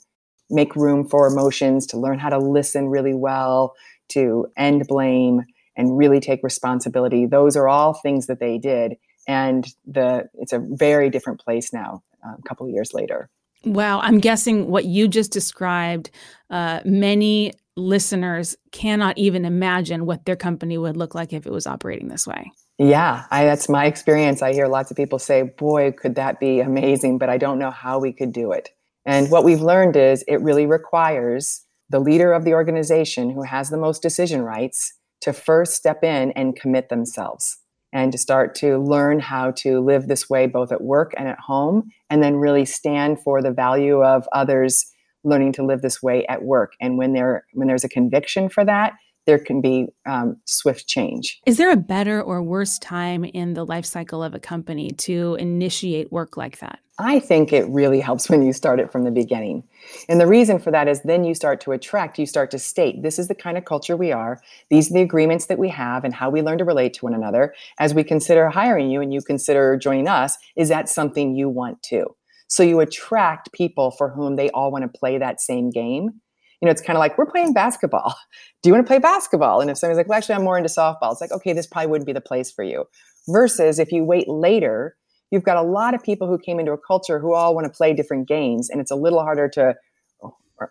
make 0.49 0.75
room 0.75 1.07
for 1.07 1.27
emotions 1.27 1.85
to 1.87 1.97
learn 1.97 2.19
how 2.19 2.29
to 2.29 2.37
listen 2.37 2.87
really 2.87 3.13
well 3.13 3.73
to 4.09 4.47
end 4.57 4.85
blame 4.87 5.41
and 5.75 5.97
really 5.97 6.19
take 6.19 6.41
responsibility 6.43 7.25
those 7.25 7.55
are 7.55 7.67
all 7.67 7.93
things 7.93 8.27
that 8.27 8.39
they 8.39 8.57
did 8.57 8.95
and 9.27 9.67
the 9.85 10.29
it's 10.35 10.53
a 10.53 10.59
very 10.59 11.09
different 11.09 11.39
place 11.39 11.73
now 11.73 12.01
um, 12.23 12.35
a 12.39 12.47
couple 12.47 12.65
of 12.65 12.71
years 12.71 12.93
later 12.93 13.29
Wow, 13.65 13.99
I'm 14.01 14.19
guessing 14.19 14.69
what 14.69 14.85
you 14.85 15.07
just 15.07 15.31
described, 15.31 16.11
uh, 16.51 16.81
many 16.85 17.53
listeners 17.75 18.55
cannot 18.71 19.17
even 19.17 19.43
imagine 19.43 20.05
what 20.05 20.25
their 20.25 20.35
company 20.35 20.77
would 20.77 20.95
look 20.95 21.15
like 21.15 21.33
if 21.33 21.45
it 21.47 21.51
was 21.51 21.65
operating 21.65 22.07
this 22.07 22.27
way. 22.27 22.51
Yeah, 22.77 23.25
I, 23.31 23.45
that's 23.45 23.67
my 23.67 23.85
experience. 23.85 24.41
I 24.41 24.53
hear 24.53 24.67
lots 24.67 24.91
of 24.91 24.97
people 24.97 25.17
say, 25.17 25.43
boy, 25.43 25.91
could 25.91 26.15
that 26.15 26.39
be 26.39 26.59
amazing, 26.59 27.17
but 27.17 27.29
I 27.29 27.37
don't 27.37 27.57
know 27.57 27.71
how 27.71 27.99
we 27.99 28.13
could 28.13 28.31
do 28.31 28.51
it. 28.51 28.69
And 29.05 29.29
what 29.29 29.43
we've 29.43 29.61
learned 29.61 29.95
is 29.95 30.23
it 30.27 30.41
really 30.41 30.65
requires 30.65 31.61
the 31.89 31.99
leader 31.99 32.33
of 32.33 32.43
the 32.43 32.53
organization 32.53 33.29
who 33.29 33.43
has 33.43 33.69
the 33.69 33.77
most 33.77 34.01
decision 34.01 34.41
rights 34.41 34.93
to 35.21 35.33
first 35.33 35.73
step 35.73 36.03
in 36.03 36.31
and 36.31 36.55
commit 36.55 36.89
themselves 36.89 37.57
and 37.93 38.11
to 38.11 38.17
start 38.17 38.55
to 38.55 38.77
learn 38.77 39.19
how 39.19 39.51
to 39.51 39.79
live 39.79 40.07
this 40.07 40.29
way 40.29 40.47
both 40.47 40.71
at 40.71 40.81
work 40.81 41.13
and 41.17 41.27
at 41.27 41.39
home 41.39 41.89
and 42.09 42.21
then 42.21 42.35
really 42.35 42.65
stand 42.65 43.21
for 43.21 43.41
the 43.41 43.51
value 43.51 44.03
of 44.03 44.27
others 44.33 44.91
learning 45.23 45.51
to 45.53 45.65
live 45.65 45.81
this 45.81 46.01
way 46.03 46.25
at 46.27 46.43
work. 46.43 46.73
And 46.79 46.97
when 46.97 47.13
there 47.13 47.45
when 47.53 47.67
there's 47.67 47.83
a 47.83 47.89
conviction 47.89 48.49
for 48.49 48.65
that, 48.65 48.93
there 49.25 49.39
can 49.39 49.61
be 49.61 49.87
um, 50.05 50.37
swift 50.45 50.87
change. 50.87 51.41
Is 51.45 51.57
there 51.57 51.71
a 51.71 51.77
better 51.77 52.21
or 52.21 52.43
worse 52.43 52.79
time 52.79 53.23
in 53.23 53.53
the 53.53 53.65
life 53.65 53.85
cycle 53.85 54.23
of 54.23 54.35
a 54.35 54.39
company 54.39 54.91
to 54.91 55.35
initiate 55.35 56.11
work 56.11 56.37
like 56.37 56.59
that? 56.59 56.79
I 56.97 57.19
think 57.19 57.51
it 57.51 57.67
really 57.67 57.99
helps 57.99 58.29
when 58.29 58.45
you 58.45 58.53
start 58.53 58.79
it 58.79 58.91
from 58.91 59.03
the 59.03 59.11
beginning. 59.11 59.63
And 60.07 60.21
the 60.21 60.27
reason 60.27 60.59
for 60.59 60.71
that 60.71 60.87
is 60.87 61.01
then 61.01 61.25
you 61.25 61.35
start 61.35 61.59
to 61.61 61.73
attract, 61.73 62.17
you 62.17 62.25
start 62.25 62.51
to 62.51 62.59
state, 62.59 63.03
this 63.03 63.19
is 63.19 63.27
the 63.27 63.35
kind 63.35 63.57
of 63.57 63.65
culture 63.65 63.97
we 63.97 64.13
are. 64.13 64.39
These 64.69 64.89
are 64.89 64.93
the 64.93 65.01
agreements 65.01 65.47
that 65.47 65.59
we 65.59 65.67
have 65.69 66.05
and 66.05 66.13
how 66.13 66.29
we 66.29 66.41
learn 66.41 66.57
to 66.59 66.63
relate 66.63 66.93
to 66.95 67.05
one 67.05 67.13
another. 67.13 67.53
As 67.79 67.93
we 67.93 68.03
consider 68.03 68.49
hiring 68.49 68.89
you 68.89 69.01
and 69.01 69.13
you 69.13 69.21
consider 69.21 69.75
joining 69.75 70.07
us, 70.07 70.37
is 70.55 70.69
that 70.69 70.87
something 70.87 71.35
you 71.35 71.49
want 71.49 71.83
to? 71.83 72.15
So 72.47 72.63
you 72.63 72.79
attract 72.79 73.51
people 73.51 73.91
for 73.91 74.09
whom 74.09 74.35
they 74.35 74.49
all 74.51 74.71
want 74.71 74.83
to 74.83 74.99
play 74.99 75.17
that 75.17 75.41
same 75.41 75.71
game. 75.71 76.21
You 76.65 76.69
know, 76.69 76.71
it's 76.71 76.81
kind 76.81 76.97
of 76.97 76.99
like 76.99 77.15
we're 77.15 77.27
playing 77.27 77.53
basketball. 77.53 78.15
Do 78.63 78.69
you 78.69 78.73
want 78.73 78.87
to 78.87 78.89
play 78.89 78.97
basketball? 78.97 79.61
And 79.61 79.69
if 79.69 79.77
somebody's 79.77 79.97
like, 79.97 80.07
well, 80.07 80.17
actually, 80.17 80.33
I'm 80.33 80.43
more 80.43 80.57
into 80.57 80.67
softball, 80.67 81.11
it's 81.11 81.21
like, 81.21 81.31
okay, 81.31 81.53
this 81.53 81.67
probably 81.67 81.91
wouldn't 81.91 82.07
be 82.07 82.11
the 82.13 82.21
place 82.21 82.51
for 82.51 82.63
you. 82.63 82.85
Versus 83.27 83.77
if 83.77 83.91
you 83.91 84.03
wait 84.03 84.27
later, 84.27 84.95
you've 85.29 85.43
got 85.43 85.57
a 85.57 85.61
lot 85.61 85.93
of 85.93 86.01
people 86.01 86.27
who 86.27 86.39
came 86.39 86.59
into 86.59 86.71
a 86.71 86.77
culture 86.79 87.19
who 87.19 87.35
all 87.35 87.53
want 87.53 87.65
to 87.65 87.71
play 87.71 87.93
different 87.93 88.27
games, 88.27 88.71
and 88.71 88.81
it's 88.81 88.89
a 88.89 88.95
little 88.95 89.21
harder 89.21 89.47
to 89.49 89.75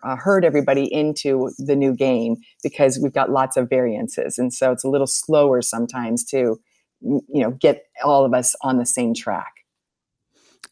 uh, 0.03 0.15
herd 0.17 0.43
everybody 0.43 0.93
into 0.93 1.49
the 1.59 1.77
new 1.77 1.95
game 1.95 2.35
because 2.61 2.99
we've 3.01 3.13
got 3.13 3.29
lots 3.29 3.55
of 3.55 3.69
variances, 3.69 4.37
and 4.37 4.53
so 4.53 4.73
it's 4.73 4.83
a 4.83 4.89
little 4.89 5.07
slower 5.07 5.61
sometimes 5.61 6.25
to, 6.25 6.59
you 6.99 7.21
know, 7.29 7.51
get 7.51 7.83
all 8.03 8.25
of 8.25 8.33
us 8.33 8.53
on 8.63 8.79
the 8.79 8.85
same 8.85 9.13
track 9.13 9.53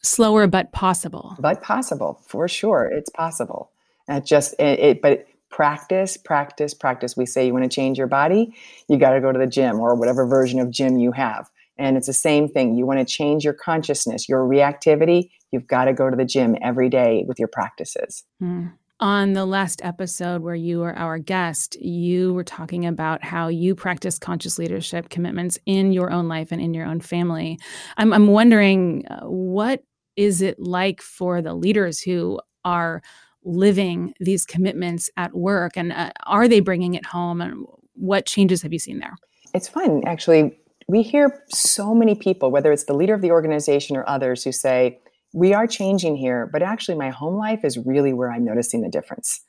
slower 0.02 0.46
but 0.46 0.70
possible 0.70 1.34
but 1.38 1.62
possible 1.62 2.20
for 2.26 2.46
sure 2.46 2.84
it's 2.84 3.08
possible 3.08 3.70
and 4.08 4.24
just 4.26 4.54
it, 4.58 4.78
it 4.78 5.02
but 5.02 5.26
practice 5.50 6.16
practice 6.16 6.74
practice 6.74 7.16
we 7.16 7.26
say 7.26 7.46
you 7.46 7.52
want 7.52 7.64
to 7.64 7.74
change 7.74 7.96
your 7.96 8.06
body 8.06 8.54
you 8.88 8.98
got 8.98 9.10
to 9.10 9.20
go 9.20 9.30
to 9.30 9.38
the 9.38 9.46
gym 9.46 9.78
or 9.78 9.94
whatever 9.94 10.26
version 10.26 10.58
of 10.58 10.70
gym 10.70 10.98
you 10.98 11.12
have 11.12 11.48
and 11.78 11.96
it's 11.96 12.06
the 12.06 12.12
same 12.12 12.48
thing 12.48 12.74
you 12.74 12.86
want 12.86 12.98
to 12.98 13.04
change 13.04 13.44
your 13.44 13.54
consciousness 13.54 14.28
your 14.28 14.40
reactivity 14.40 15.30
you've 15.52 15.66
got 15.66 15.84
to 15.84 15.92
go 15.92 16.10
to 16.10 16.16
the 16.16 16.24
gym 16.24 16.56
every 16.60 16.88
day 16.88 17.24
with 17.28 17.38
your 17.38 17.48
practices 17.48 18.24
mm. 18.42 18.70
On 19.00 19.32
the 19.32 19.44
last 19.44 19.84
episode 19.84 20.40
where 20.40 20.54
you 20.54 20.78
were 20.78 20.96
our 20.96 21.18
guest, 21.18 21.76
you 21.80 22.32
were 22.32 22.44
talking 22.44 22.86
about 22.86 23.24
how 23.24 23.48
you 23.48 23.74
practice 23.74 24.20
conscious 24.20 24.56
leadership 24.56 25.08
commitments 25.08 25.58
in 25.66 25.92
your 25.92 26.12
own 26.12 26.28
life 26.28 26.52
and 26.52 26.60
in 26.60 26.72
your 26.72 26.86
own 26.86 27.00
family. 27.00 27.58
I'm, 27.96 28.12
I'm 28.12 28.28
wondering 28.28 29.04
uh, 29.08 29.22
what 29.22 29.82
is 30.16 30.42
it 30.42 30.60
like 30.60 31.02
for 31.02 31.42
the 31.42 31.54
leaders 31.54 32.00
who 32.00 32.40
are 32.64 33.02
living 33.44 34.14
these 34.20 34.44
commitments 34.44 35.10
at 35.16 35.34
work? 35.34 35.76
And 35.76 35.92
uh, 35.92 36.10
are 36.24 36.48
they 36.48 36.60
bringing 36.60 36.94
it 36.94 37.06
home? 37.06 37.40
And 37.40 37.66
what 37.94 38.26
changes 38.26 38.62
have 38.62 38.72
you 38.72 38.78
seen 38.78 38.98
there? 38.98 39.14
It's 39.54 39.68
fun, 39.68 40.02
actually. 40.06 40.58
We 40.88 41.02
hear 41.02 41.42
so 41.48 41.94
many 41.94 42.14
people, 42.14 42.50
whether 42.50 42.72
it's 42.72 42.84
the 42.84 42.94
leader 42.94 43.14
of 43.14 43.22
the 43.22 43.30
organization 43.30 43.96
or 43.96 44.08
others, 44.08 44.44
who 44.44 44.52
say, 44.52 44.98
We 45.32 45.54
are 45.54 45.66
changing 45.66 46.16
here, 46.16 46.48
but 46.52 46.62
actually, 46.62 46.96
my 46.96 47.10
home 47.10 47.36
life 47.36 47.64
is 47.64 47.78
really 47.78 48.12
where 48.12 48.30
I'm 48.30 48.44
noticing 48.44 48.82
the 48.82 48.90
difference. 48.90 49.40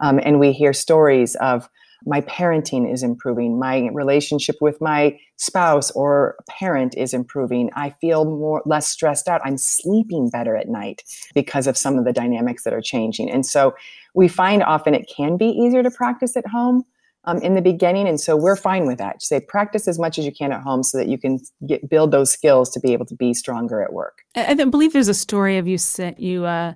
Um, 0.00 0.20
and 0.22 0.40
we 0.40 0.52
hear 0.52 0.72
stories 0.72 1.36
of 1.36 1.68
my 2.06 2.20
parenting 2.22 2.90
is 2.92 3.02
improving 3.02 3.58
my 3.58 3.88
relationship 3.92 4.56
with 4.60 4.80
my 4.80 5.18
spouse 5.36 5.90
or 5.92 6.36
parent 6.48 6.96
is 6.96 7.12
improving 7.12 7.70
i 7.74 7.90
feel 8.00 8.24
more 8.24 8.62
less 8.66 8.88
stressed 8.88 9.28
out 9.28 9.40
i'm 9.44 9.58
sleeping 9.58 10.30
better 10.30 10.56
at 10.56 10.68
night 10.68 11.02
because 11.34 11.66
of 11.66 11.76
some 11.76 11.98
of 11.98 12.04
the 12.04 12.12
dynamics 12.12 12.64
that 12.64 12.72
are 12.72 12.80
changing. 12.80 13.30
And 13.30 13.44
so 13.44 13.74
we 14.14 14.28
find 14.28 14.62
often 14.62 14.94
it 14.94 15.10
can 15.14 15.36
be 15.36 15.46
easier 15.46 15.82
to 15.82 15.90
practice 15.90 16.36
at 16.36 16.46
home 16.46 16.84
um, 17.24 17.38
in 17.38 17.54
the 17.54 17.62
beginning 17.62 18.06
and 18.06 18.20
so 18.20 18.36
we're 18.36 18.56
fine 18.56 18.86
with 18.86 18.98
that. 18.98 19.22
Say 19.22 19.40
practice 19.40 19.88
as 19.88 19.98
much 19.98 20.18
as 20.18 20.26
you 20.26 20.32
can 20.32 20.52
at 20.52 20.60
home 20.60 20.82
so 20.82 20.98
that 20.98 21.08
you 21.08 21.18
can 21.18 21.40
get 21.66 21.88
build 21.88 22.10
those 22.10 22.30
skills 22.30 22.70
to 22.70 22.80
be 22.80 22.92
able 22.92 23.06
to 23.06 23.14
be 23.14 23.32
stronger 23.32 23.82
at 23.82 23.92
work. 23.92 24.22
I, 24.36 24.50
I 24.50 24.64
believe 24.64 24.92
there's 24.92 25.08
a 25.08 25.14
story 25.14 25.58
of 25.58 25.66
you 25.66 25.78
sit 25.78 26.18
you 26.20 26.44
uh, 26.44 26.74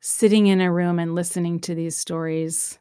sitting 0.00 0.46
in 0.46 0.60
a 0.60 0.72
room 0.72 0.98
and 0.98 1.14
listening 1.14 1.60
to 1.60 1.74
these 1.74 1.96
stories 1.96 2.78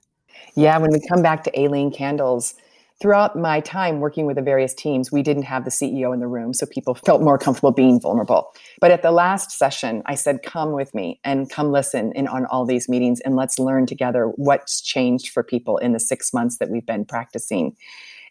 yeah, 0.56 0.78
when 0.78 0.92
we 0.92 1.00
come 1.08 1.22
back 1.22 1.44
to 1.44 1.60
Alene 1.60 1.92
Candles, 1.92 2.56
throughout 3.02 3.38
my 3.38 3.60
time 3.60 4.00
working 4.00 4.26
with 4.26 4.38
the 4.38 4.42
various 4.42 4.74
teams, 4.74 5.12
we 5.12 5.22
didn't 5.22 5.44
have 5.44 5.66
the 5.66 5.72
CEO 5.72 6.14
in 6.14 6.20
the 6.20 6.28
room, 6.28 6.54
so 6.54 6.66
people 6.66 6.96
felt 6.96 7.22
more 7.22 7.38
comfortable 7.38 7.72
being 7.72 8.00
vulnerable. 8.00 8.54
But 8.80 8.92
at 8.92 9.02
the 9.02 9.12
last 9.12 9.52
session, 9.52 10.04
I 10.06 10.16
said, 10.16 10.44
"Come 10.44 10.72
with 10.72 10.94
me 10.94 11.20
and 11.24 11.50
come 11.50 11.72
listen 11.72 12.14
in 12.14 12.28
on 12.28 12.46
all 12.46 12.66
these 12.66 12.88
meetings, 12.88 13.20
and 13.22 13.36
let's 13.36 13.60
learn 13.60 13.86
together 13.86 14.32
what's 14.36 14.80
changed 14.80 15.30
for 15.30 15.44
people 15.44 15.78
in 15.78 15.92
the 15.92 16.00
six 16.00 16.34
months 16.34 16.60
that 16.60 16.70
we've 16.70 16.86
been 16.86 17.04
practicing." 17.06 17.76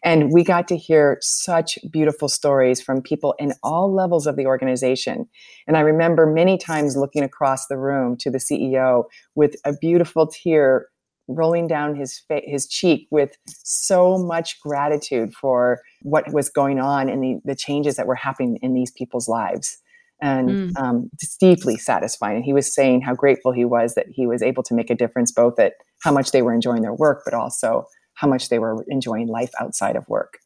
And 0.03 0.33
we 0.33 0.43
got 0.43 0.67
to 0.67 0.75
hear 0.75 1.17
such 1.21 1.79
beautiful 1.89 2.27
stories 2.27 2.81
from 2.81 3.01
people 3.01 3.35
in 3.39 3.53
all 3.63 3.93
levels 3.93 4.27
of 4.27 4.35
the 4.35 4.45
organization. 4.45 5.29
And 5.65 5.77
I 5.77 5.79
remember 5.79 6.25
many 6.25 6.57
times 6.57 6.97
looking 6.97 7.23
across 7.23 7.67
the 7.67 7.77
room 7.77 8.17
to 8.17 8.29
the 8.29 8.39
CEO 8.39 9.05
with 9.35 9.55
a 9.63 9.71
beautiful 9.71 10.27
tear 10.27 10.87
rolling 11.27 11.67
down 11.67 11.95
his 11.95 12.19
fa- 12.19 12.41
his 12.43 12.67
cheek 12.67 13.07
with 13.11 13.37
so 13.47 14.17
much 14.17 14.59
gratitude 14.61 15.33
for 15.33 15.81
what 16.01 16.31
was 16.33 16.49
going 16.49 16.79
on 16.79 17.09
and 17.09 17.23
the, 17.23 17.39
the 17.45 17.55
changes 17.55 17.95
that 17.95 18.07
were 18.07 18.15
happening 18.15 18.57
in 18.61 18.73
these 18.73 18.91
people's 18.91 19.27
lives. 19.27 19.77
And 20.21 20.49
mm. 20.49 20.79
um, 20.79 21.09
it's 21.13 21.35
deeply 21.35 21.77
satisfying. 21.77 22.37
And 22.37 22.45
he 22.45 22.53
was 22.53 22.73
saying 22.73 23.01
how 23.01 23.13
grateful 23.13 23.51
he 23.51 23.65
was 23.65 23.95
that 23.95 24.07
he 24.09 24.25
was 24.25 24.41
able 24.41 24.63
to 24.63 24.73
make 24.73 24.89
a 24.89 24.95
difference 24.95 25.31
both 25.31 25.59
at 25.59 25.73
how 26.01 26.11
much 26.11 26.31
they 26.31 26.41
were 26.41 26.53
enjoying 26.53 26.81
their 26.81 26.93
work 26.93 27.23
but 27.25 27.33
also 27.33 27.87
how 28.15 28.27
much 28.27 28.49
they 28.49 28.59
were 28.59 28.85
enjoying 28.87 29.27
life 29.27 29.51
outside 29.59 29.95
of 29.95 30.07
work. 30.07 30.39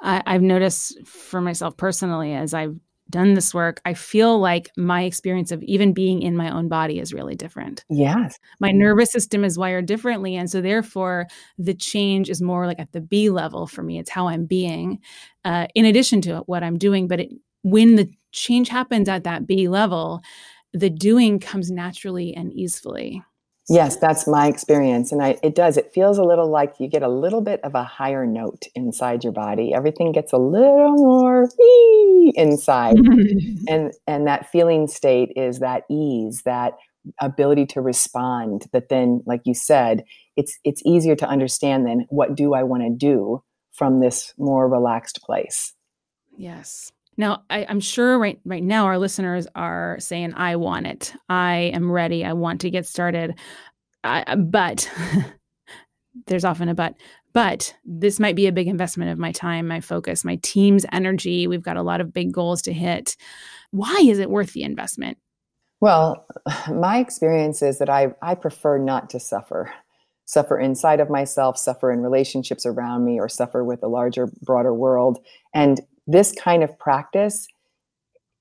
I, 0.00 0.22
have 0.26 0.42
noticed 0.42 1.06
for 1.06 1.40
myself 1.40 1.76
personally 1.76 2.34
as 2.34 2.54
I've 2.54 2.76
done 3.14 3.34
this 3.34 3.54
work, 3.54 3.80
I 3.84 3.94
feel 3.94 4.40
like 4.40 4.72
my 4.76 5.04
experience 5.04 5.52
of 5.52 5.62
even 5.62 5.92
being 5.92 6.20
in 6.20 6.36
my 6.36 6.50
own 6.50 6.68
body 6.68 6.98
is 6.98 7.14
really 7.14 7.36
different. 7.36 7.84
Yes. 7.88 8.36
My 8.58 8.72
nervous 8.72 9.12
system 9.12 9.44
is 9.44 9.56
wired 9.56 9.86
differently. 9.86 10.34
And 10.34 10.50
so, 10.50 10.60
therefore, 10.60 11.28
the 11.56 11.74
change 11.74 12.28
is 12.28 12.42
more 12.42 12.66
like 12.66 12.80
at 12.80 12.90
the 12.90 13.00
B 13.00 13.30
level 13.30 13.68
for 13.68 13.84
me. 13.84 14.00
It's 14.00 14.10
how 14.10 14.26
I'm 14.26 14.46
being, 14.46 14.98
uh, 15.44 15.68
in 15.76 15.84
addition 15.84 16.22
to 16.22 16.38
what 16.46 16.64
I'm 16.64 16.76
doing. 16.76 17.06
But 17.06 17.20
it, 17.20 17.30
when 17.62 17.94
the 17.94 18.10
change 18.32 18.68
happens 18.68 19.08
at 19.08 19.22
that 19.22 19.46
B 19.46 19.68
level, 19.68 20.20
the 20.72 20.90
doing 20.90 21.38
comes 21.38 21.70
naturally 21.70 22.34
and 22.34 22.52
easily. 22.52 23.22
Yes, 23.68 23.96
that's 23.96 24.26
my 24.26 24.46
experience. 24.46 25.10
And 25.10 25.22
I, 25.22 25.38
it 25.42 25.54
does. 25.54 25.78
It 25.78 25.90
feels 25.94 26.18
a 26.18 26.22
little 26.22 26.48
like 26.48 26.74
you 26.78 26.86
get 26.86 27.02
a 27.02 27.08
little 27.08 27.40
bit 27.40 27.60
of 27.64 27.74
a 27.74 27.82
higher 27.82 28.26
note 28.26 28.64
inside 28.74 29.24
your 29.24 29.32
body. 29.32 29.72
Everything 29.72 30.12
gets 30.12 30.32
a 30.32 30.38
little 30.38 30.96
more 30.96 31.48
inside. 32.34 32.96
and 33.68 33.92
and 34.06 34.26
that 34.26 34.50
feeling 34.50 34.86
state 34.86 35.32
is 35.34 35.60
that 35.60 35.84
ease, 35.90 36.42
that 36.42 36.74
ability 37.20 37.66
to 37.66 37.80
respond 37.80 38.66
that 38.72 38.90
then 38.90 39.22
like 39.24 39.42
you 39.44 39.54
said, 39.54 40.04
it's 40.36 40.58
it's 40.64 40.82
easier 40.84 41.16
to 41.16 41.26
understand 41.26 41.86
then 41.86 42.06
what 42.10 42.34
do 42.34 42.52
I 42.52 42.64
want 42.64 42.82
to 42.82 42.90
do 42.90 43.42
from 43.72 44.00
this 44.00 44.34
more 44.36 44.68
relaxed 44.68 45.22
place. 45.22 45.72
Yes. 46.36 46.92
Now, 47.16 47.44
I, 47.50 47.60
am 47.60 47.80
sure 47.80 48.18
right 48.18 48.40
right 48.44 48.62
now 48.62 48.86
our 48.86 48.98
listeners 48.98 49.46
are 49.54 49.96
saying, 50.00 50.34
"I 50.34 50.56
want 50.56 50.86
it. 50.86 51.14
I 51.28 51.70
am 51.74 51.90
ready. 51.90 52.24
I 52.24 52.32
want 52.32 52.60
to 52.62 52.70
get 52.70 52.86
started." 52.86 53.38
I, 54.02 54.34
but 54.34 54.90
there's 56.26 56.44
often 56.44 56.68
a 56.68 56.74
but. 56.74 56.94
But 57.32 57.74
this 57.84 58.20
might 58.20 58.36
be 58.36 58.46
a 58.46 58.52
big 58.52 58.68
investment 58.68 59.10
of 59.10 59.18
my 59.18 59.32
time, 59.32 59.66
my 59.66 59.80
focus, 59.80 60.24
my 60.24 60.38
team's 60.42 60.86
energy. 60.92 61.48
We've 61.48 61.62
got 61.62 61.76
a 61.76 61.82
lot 61.82 62.00
of 62.00 62.12
big 62.12 62.32
goals 62.32 62.62
to 62.62 62.72
hit. 62.72 63.16
Why 63.72 63.96
is 64.04 64.20
it 64.20 64.30
worth 64.30 64.52
the 64.52 64.62
investment? 64.62 65.18
Well, 65.80 66.26
my 66.72 66.98
experience 66.98 67.60
is 67.60 67.78
that 67.80 67.90
I, 67.90 68.14
I 68.22 68.36
prefer 68.36 68.78
not 68.78 69.10
to 69.10 69.20
suffer 69.20 69.72
suffer 70.26 70.58
inside 70.58 71.00
of 71.00 71.10
myself, 71.10 71.58
suffer 71.58 71.90
in 71.92 72.00
relationships 72.00 72.64
around 72.64 73.04
me, 73.04 73.20
or 73.20 73.28
suffer 73.28 73.64
with 73.64 73.82
a 73.82 73.88
larger, 73.88 74.28
broader 74.42 74.74
world. 74.74 75.18
And 75.52 75.80
this 76.06 76.32
kind 76.32 76.62
of 76.62 76.78
practice 76.78 77.46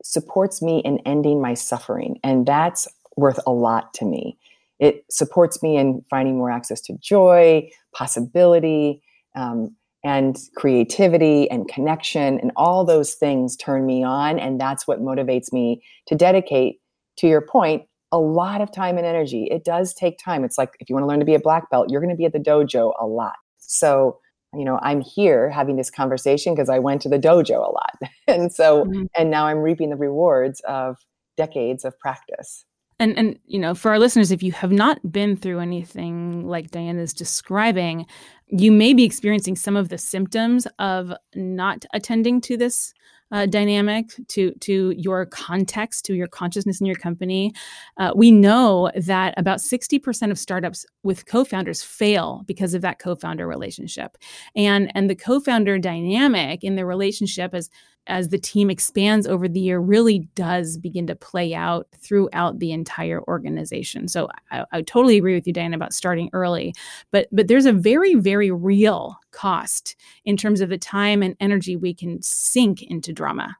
supports 0.03 0.61
me 0.61 0.79
in 0.79 0.99
ending 1.05 1.41
my 1.41 1.53
suffering. 1.53 2.19
And 2.23 2.45
that's 2.45 2.87
worth 3.15 3.39
a 3.47 3.51
lot 3.51 3.93
to 3.95 4.05
me. 4.05 4.37
It 4.79 5.05
supports 5.09 5.63
me 5.63 5.77
in 5.77 6.03
finding 6.09 6.37
more 6.37 6.51
access 6.51 6.81
to 6.81 6.97
joy, 6.99 7.69
possibility, 7.93 9.01
um, 9.35 9.75
and 10.03 10.37
creativity 10.57 11.49
and 11.49 11.67
connection. 11.69 12.39
And 12.39 12.51
all 12.57 12.83
those 12.83 13.13
things 13.13 13.55
turn 13.55 13.85
me 13.85 14.03
on. 14.03 14.39
And 14.39 14.59
that's 14.59 14.85
what 14.85 15.01
motivates 15.01 15.53
me 15.53 15.81
to 16.07 16.15
dedicate, 16.15 16.81
to 17.17 17.27
your 17.27 17.41
point, 17.41 17.83
a 18.11 18.19
lot 18.19 18.59
of 18.59 18.71
time 18.71 18.97
and 18.97 19.07
energy. 19.07 19.47
It 19.49 19.63
does 19.63 19.93
take 19.93 20.19
time. 20.19 20.43
It's 20.43 20.57
like 20.57 20.75
if 20.79 20.89
you 20.89 20.95
want 20.95 21.03
to 21.03 21.07
learn 21.07 21.19
to 21.19 21.25
be 21.25 21.35
a 21.35 21.39
black 21.39 21.69
belt, 21.69 21.89
you're 21.89 22.01
going 22.01 22.13
to 22.13 22.17
be 22.17 22.25
at 22.25 22.33
the 22.33 22.39
dojo 22.39 22.93
a 22.99 23.07
lot. 23.07 23.35
So 23.57 24.19
you 24.55 24.65
know 24.65 24.79
i'm 24.81 25.01
here 25.01 25.49
having 25.49 25.75
this 25.75 25.89
conversation 25.89 26.53
because 26.53 26.69
i 26.69 26.79
went 26.79 27.01
to 27.01 27.09
the 27.09 27.19
dojo 27.19 27.57
a 27.57 27.71
lot 27.71 27.97
and 28.27 28.53
so 28.53 28.85
mm-hmm. 28.85 29.03
and 29.17 29.29
now 29.29 29.45
i'm 29.45 29.59
reaping 29.59 29.89
the 29.89 29.95
rewards 29.95 30.61
of 30.67 30.97
decades 31.37 31.83
of 31.83 31.97
practice 31.99 32.65
and 32.99 33.17
and 33.17 33.39
you 33.45 33.59
know 33.59 33.73
for 33.73 33.91
our 33.91 33.99
listeners 33.99 34.31
if 34.31 34.43
you 34.43 34.51
have 34.51 34.71
not 34.71 35.11
been 35.11 35.35
through 35.35 35.59
anything 35.59 36.47
like 36.47 36.71
diana's 36.71 37.13
describing 37.13 38.05
you 38.47 38.71
may 38.71 38.93
be 38.93 39.03
experiencing 39.03 39.55
some 39.55 39.75
of 39.75 39.89
the 39.89 39.97
symptoms 39.97 40.67
of 40.79 41.11
not 41.35 41.85
attending 41.93 42.39
to 42.39 42.55
this 42.55 42.93
uh, 43.33 43.47
dynamic 43.47 44.11
to 44.27 44.53
to 44.61 44.93
your 44.95 45.25
context 45.25 46.05
to 46.05 46.13
your 46.13 46.27
consciousness 46.27 46.79
in 46.79 46.85
your 46.85 46.95
company. 46.95 47.51
Uh, 47.97 48.13
we 48.15 48.31
know 48.31 48.91
that 48.95 49.33
about 49.37 49.57
60% 49.57 50.31
of 50.31 50.37
startups 50.39 50.85
with 51.01 51.25
co-founders 51.25 51.81
fail 51.81 52.43
because 52.45 52.75
of 52.75 52.81
that 52.83 52.99
co-founder 52.99 53.47
relationship. 53.47 54.17
And 54.55 54.91
and 54.95 55.09
the 55.09 55.15
co-founder 55.15 55.79
dynamic 55.79 56.63
in 56.63 56.75
the 56.75 56.85
relationship 56.85 57.55
is 57.55 57.69
as 58.07 58.29
the 58.29 58.37
team 58.37 58.69
expands 58.69 59.25
over 59.25 59.47
the 59.47 59.59
year 59.59 59.79
really 59.79 60.19
does 60.35 60.77
begin 60.77 61.07
to 61.07 61.15
play 61.15 61.53
out 61.53 61.87
throughout 61.97 62.59
the 62.59 62.71
entire 62.71 63.21
organization. 63.23 64.07
So 64.07 64.27
I, 64.51 64.65
I, 64.71 64.81
totally 64.81 65.17
agree 65.17 65.35
with 65.35 65.47
you, 65.47 65.53
Diane, 65.53 65.73
about 65.73 65.93
starting 65.93 66.29
early. 66.33 66.73
But 67.11 67.27
but 67.31 67.47
there's 67.47 67.65
a 67.65 67.73
very, 67.73 68.15
very 68.15 68.51
real 68.51 69.17
cost 69.31 69.95
in 70.25 70.35
terms 70.35 70.59
of 70.59 70.69
the 70.69 70.77
time 70.77 71.23
and 71.23 71.35
energy 71.39 71.75
we 71.75 71.93
can 71.93 72.21
sink 72.21 72.81
into 72.83 73.13
drama. 73.13 73.55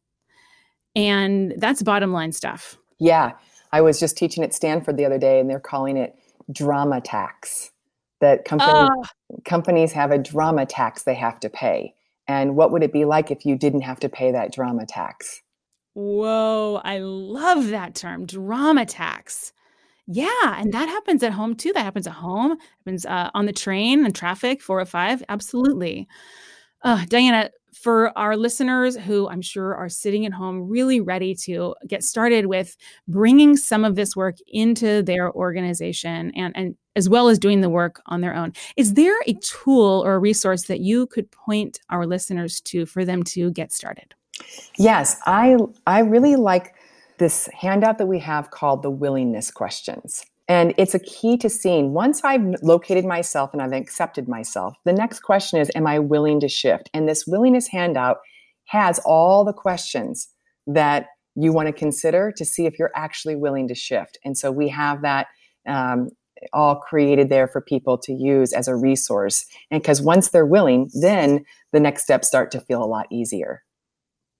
And 0.95 1.53
that's 1.57 1.81
bottom 1.81 2.11
line 2.11 2.33
stuff. 2.33 2.77
Yeah. 2.99 3.31
I 3.71 3.81
was 3.81 3.99
just 3.99 4.17
teaching 4.17 4.43
at 4.43 4.53
Stanford 4.53 4.97
the 4.97 5.05
other 5.05 5.17
day 5.17 5.39
and 5.39 5.49
they're 5.49 5.59
calling 5.59 5.97
it 5.97 6.15
drama 6.51 7.01
tax. 7.01 7.71
That 8.19 8.45
companies, 8.45 8.73
uh, 8.73 9.37
companies 9.43 9.91
have 9.91 10.11
a 10.11 10.17
drama 10.17 10.65
tax 10.65 11.03
they 11.03 11.15
have 11.15 11.41
to 11.41 11.49
pay 11.49 11.93
and 12.27 12.55
what 12.55 12.71
would 12.71 12.83
it 12.83 12.93
be 12.93 13.05
like 13.05 13.31
if 13.31 13.45
you 13.45 13.57
didn't 13.57 13.81
have 13.81 13.99
to 14.01 14.09
pay 14.09 14.31
that 14.31 14.51
drama 14.51 14.85
tax? 14.85 15.41
Whoa, 15.93 16.81
I 16.83 16.99
love 16.99 17.67
that 17.69 17.95
term, 17.95 18.25
drama 18.25 18.85
tax. 18.85 19.53
Yeah, 20.07 20.27
and 20.41 20.73
that 20.73 20.89
happens 20.89 21.23
at 21.23 21.31
home 21.31 21.55
too. 21.55 21.71
That 21.73 21.83
happens 21.83 22.07
at 22.07 22.13
home, 22.13 22.57
happens 22.79 23.05
uh, 23.05 23.29
on 23.33 23.45
the 23.45 23.53
train 23.53 24.05
and 24.05 24.13
traffic, 24.13 24.61
405. 24.61 25.23
Absolutely. 25.29 26.07
Uh, 26.81 27.05
Diana, 27.07 27.51
for 27.73 28.17
our 28.17 28.35
listeners 28.35 28.97
who 28.97 29.29
I'm 29.29 29.41
sure 29.41 29.73
are 29.75 29.89
sitting 29.89 30.25
at 30.25 30.33
home 30.33 30.67
really 30.67 30.99
ready 30.99 31.35
to 31.43 31.75
get 31.87 32.03
started 32.03 32.47
with 32.47 32.75
bringing 33.07 33.55
some 33.55 33.85
of 33.85 33.95
this 33.95 34.15
work 34.15 34.35
into 34.47 35.03
their 35.03 35.31
organization 35.31 36.31
and, 36.35 36.55
and 36.55 36.75
as 36.95 37.09
well 37.09 37.27
as 37.27 37.39
doing 37.39 37.61
the 37.61 37.69
work 37.69 38.01
on 38.05 38.21
their 38.21 38.35
own, 38.35 38.53
is 38.77 38.93
there 38.93 39.19
a 39.27 39.33
tool 39.33 40.03
or 40.05 40.15
a 40.15 40.19
resource 40.19 40.63
that 40.63 40.79
you 40.79 41.07
could 41.07 41.31
point 41.31 41.79
our 41.89 42.05
listeners 42.05 42.61
to 42.61 42.85
for 42.85 43.05
them 43.05 43.23
to 43.23 43.51
get 43.51 43.71
started? 43.71 44.13
Yes, 44.77 45.19
I 45.25 45.57
I 45.85 45.99
really 45.99 46.35
like 46.35 46.73
this 47.19 47.47
handout 47.53 47.97
that 47.99 48.07
we 48.07 48.19
have 48.19 48.51
called 48.51 48.83
the 48.83 48.89
willingness 48.89 49.51
questions. 49.51 50.25
And 50.49 50.73
it's 50.77 50.93
a 50.93 50.99
key 50.99 51.37
to 51.37 51.49
seeing 51.49 51.93
once 51.93 52.21
I've 52.23 52.55
located 52.61 53.05
myself 53.05 53.53
and 53.53 53.61
I've 53.61 53.71
accepted 53.71 54.27
myself, 54.27 54.75
the 54.83 54.91
next 54.91 55.21
question 55.21 55.59
is, 55.59 55.71
Am 55.75 55.87
I 55.87 55.99
willing 55.99 56.39
to 56.41 56.49
shift? 56.49 56.89
And 56.93 57.07
this 57.07 57.25
willingness 57.25 57.67
handout 57.67 58.17
has 58.65 58.99
all 59.05 59.45
the 59.45 59.53
questions 59.53 60.27
that 60.67 61.07
you 61.35 61.51
want 61.51 61.67
to 61.67 61.73
consider 61.73 62.31
to 62.35 62.45
see 62.45 62.65
if 62.65 62.77
you're 62.77 62.91
actually 62.95 63.35
willing 63.35 63.67
to 63.67 63.75
shift. 63.75 64.17
And 64.23 64.37
so 64.37 64.51
we 64.51 64.69
have 64.69 65.01
that 65.01 65.27
um, 65.67 66.09
all 66.51 66.75
created 66.75 67.29
there 67.29 67.47
for 67.47 67.61
people 67.61 67.97
to 67.99 68.13
use 68.13 68.53
as 68.53 68.67
a 68.67 68.75
resource. 68.75 69.45
And 69.71 69.81
because 69.81 70.01
once 70.01 70.29
they're 70.29 70.45
willing, 70.45 70.89
then 70.93 71.45
the 71.71 71.79
next 71.79 72.03
steps 72.03 72.27
start 72.27 72.51
to 72.51 72.61
feel 72.61 72.83
a 72.83 72.85
lot 72.85 73.07
easier. 73.11 73.63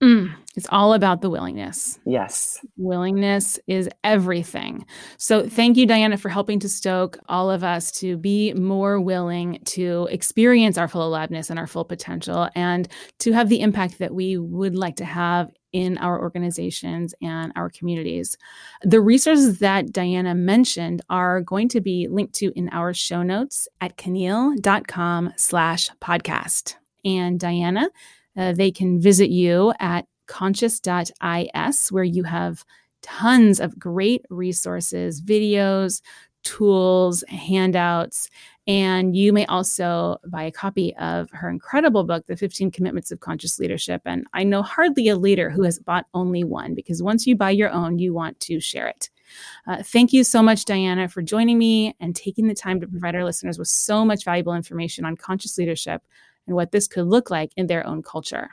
Mm, 0.04 0.36
it's 0.58 0.68
all 0.70 0.94
about 0.94 1.22
the 1.22 1.30
willingness. 1.30 1.98
Yes. 2.06 2.60
Willingness 2.76 3.58
is 3.68 3.88
everything. 4.04 4.86
So, 5.18 5.48
thank 5.48 5.78
you, 5.78 5.86
Diana, 5.86 6.18
for 6.18 6.28
helping 6.28 6.60
to 6.60 6.68
stoke 6.68 7.18
all 7.30 7.50
of 7.50 7.64
us 7.64 7.90
to 8.00 8.18
be 8.18 8.54
more 8.54 9.00
willing 9.00 9.62
to 9.66 10.10
experience 10.12 10.78
our 10.78 10.90
full 10.90 11.08
aliveness 11.08 11.50
and 11.50 11.58
our 11.58 11.68
full 11.68 11.86
potential 11.86 12.50
and 12.54 12.90
to 13.20 13.32
have 13.32 13.48
the 13.48 13.62
impact 13.62 14.00
that 14.00 14.14
we 14.14 14.38
would 14.38 14.76
like 14.76 14.98
to 14.98 15.06
have 15.06 15.50
in 15.72 15.98
our 16.00 16.22
organizations 16.22 17.16
and 17.22 17.54
our 17.56 17.70
communities. 17.70 18.38
The 18.82 19.00
resources 19.00 19.60
that 19.60 19.94
Diana 19.94 20.36
mentioned 20.36 21.02
are 21.10 21.40
going 21.40 21.70
to 21.70 21.80
be 21.80 22.10
linked 22.10 22.36
to 22.36 22.52
in 22.58 22.68
our 22.70 22.94
show 22.94 23.24
notes 23.24 23.70
at 23.80 23.98
caneel.com 23.98 25.34
slash 25.38 25.90
podcast. 26.02 26.76
And 27.06 27.40
Diana, 27.40 27.90
uh, 28.38 28.54
they 28.54 28.72
can 28.72 29.00
visit 29.00 29.30
you 29.30 29.74
at 29.80 30.06
conscious.is, 30.28 31.92
where 31.92 32.04
you 32.04 32.24
have 32.24 32.64
tons 33.02 33.60
of 33.60 33.78
great 33.78 34.26
resources, 34.30 35.22
videos, 35.22 36.02
tools, 36.44 37.24
handouts. 37.28 38.30
And 38.66 39.16
you 39.16 39.34
may 39.34 39.46
also 39.48 40.18
buy 40.26 40.44
a 40.44 40.52
copy 40.52 40.96
of 40.96 41.30
her 41.32 41.50
incredible 41.50 42.04
book, 42.06 42.26
The 42.28 42.38
15 42.38 42.72
Commitments 42.72 43.12
of 43.12 43.20
Conscious 43.20 43.60
Leadership. 43.60 44.02
And 44.06 44.26
I 44.34 44.44
know 44.44 44.62
hardly 44.62 45.10
a 45.10 45.18
leader 45.18 45.50
who 45.50 45.64
has 45.64 45.80
bought 45.80 46.06
only 46.14 46.44
one 46.44 46.74
because 46.74 47.04
once 47.04 47.28
you 47.28 47.36
buy 47.36 47.52
your 47.52 47.72
own, 47.72 48.00
you 48.00 48.14
want 48.14 48.40
to 48.42 48.60
share 48.60 48.88
it. 48.88 49.10
Uh, 49.68 49.84
thank 49.84 50.14
you 50.14 50.24
so 50.24 50.42
much, 50.42 50.66
Diana, 50.66 51.10
for 51.10 51.22
joining 51.22 51.58
me 51.58 51.96
and 52.00 52.16
taking 52.16 52.48
the 52.48 52.54
time 52.54 52.80
to 52.80 52.88
provide 52.88 53.16
our 53.16 53.26
listeners 53.26 53.58
with 53.58 53.68
so 53.68 54.06
much 54.06 54.24
valuable 54.24 54.54
information 54.54 55.06
on 55.06 55.18
conscious 55.18 55.58
leadership 55.58 56.04
and 56.48 56.56
what 56.56 56.72
this 56.72 56.88
could 56.88 57.06
look 57.06 57.30
like 57.30 57.52
in 57.56 57.68
their 57.68 57.86
own 57.86 58.02
culture. 58.02 58.50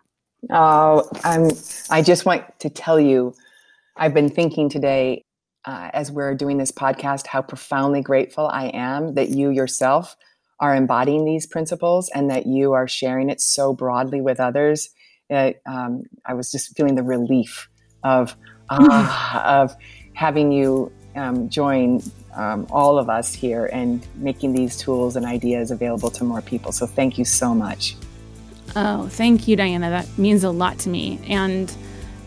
Oh, 0.51 1.09
I'm, 1.25 1.51
I 1.91 2.03
just 2.03 2.25
want 2.25 2.45
to 2.61 2.71
tell 2.71 2.99
you, 2.99 3.35
I've 3.97 4.15
been 4.15 4.31
thinking 4.31 4.69
today 4.69 5.25
uh, 5.67 5.91
as 5.93 6.11
we're 6.11 6.35
doing 6.35 6.57
this 6.57 6.73
podcast 6.73 7.27
how 7.27 7.43
profoundly 7.43 8.01
grateful 8.01 8.47
I 8.47 8.69
am 8.69 9.15
that 9.15 9.29
you 9.29 9.51
yourself 9.51 10.17
are 10.59 10.75
embodying 10.75 11.25
these 11.25 11.47
principles 11.47 12.11
and 12.15 12.31
that 12.31 12.47
you 12.47 12.73
are 12.73 12.89
sharing 12.89 13.31
it 13.31 13.41
so 13.41 13.75
broadly 13.75 14.21
with 14.21 14.41
others. 14.41 14.91
It, 15.29 15.61
um, 15.67 16.05
I 16.27 16.35
was 16.35 16.51
just 16.51 16.77
feeling 16.77 16.95
the 16.95 17.03
relief 17.03 17.69
of 18.03 18.37
uh, 18.71 19.41
of 19.45 19.77
having 20.15 20.53
you 20.53 20.93
um, 21.17 21.49
join 21.49 22.03
um, 22.35 22.67
all 22.71 22.99
of 22.99 23.09
us 23.09 23.35
here 23.35 23.67
and 23.73 24.07
making 24.17 24.53
these 24.53 24.77
tools 24.77 25.17
and 25.17 25.27
ideas 25.27 25.71
available 25.71 26.11
to 26.11 26.25
more 26.25 26.43
people. 26.43 26.73
So 26.73 26.87
thank 26.87 27.19
you 27.19 27.25
so 27.25 27.55
much. 27.55 27.97
Oh, 28.77 29.09
thank 29.09 29.49
you, 29.49 29.57
Diana. 29.57 29.91
That 29.91 30.07
means 30.17 30.45
a 30.45 30.51
lot 30.51 30.79
to 30.81 30.89
me. 30.89 31.21
And 31.27 31.75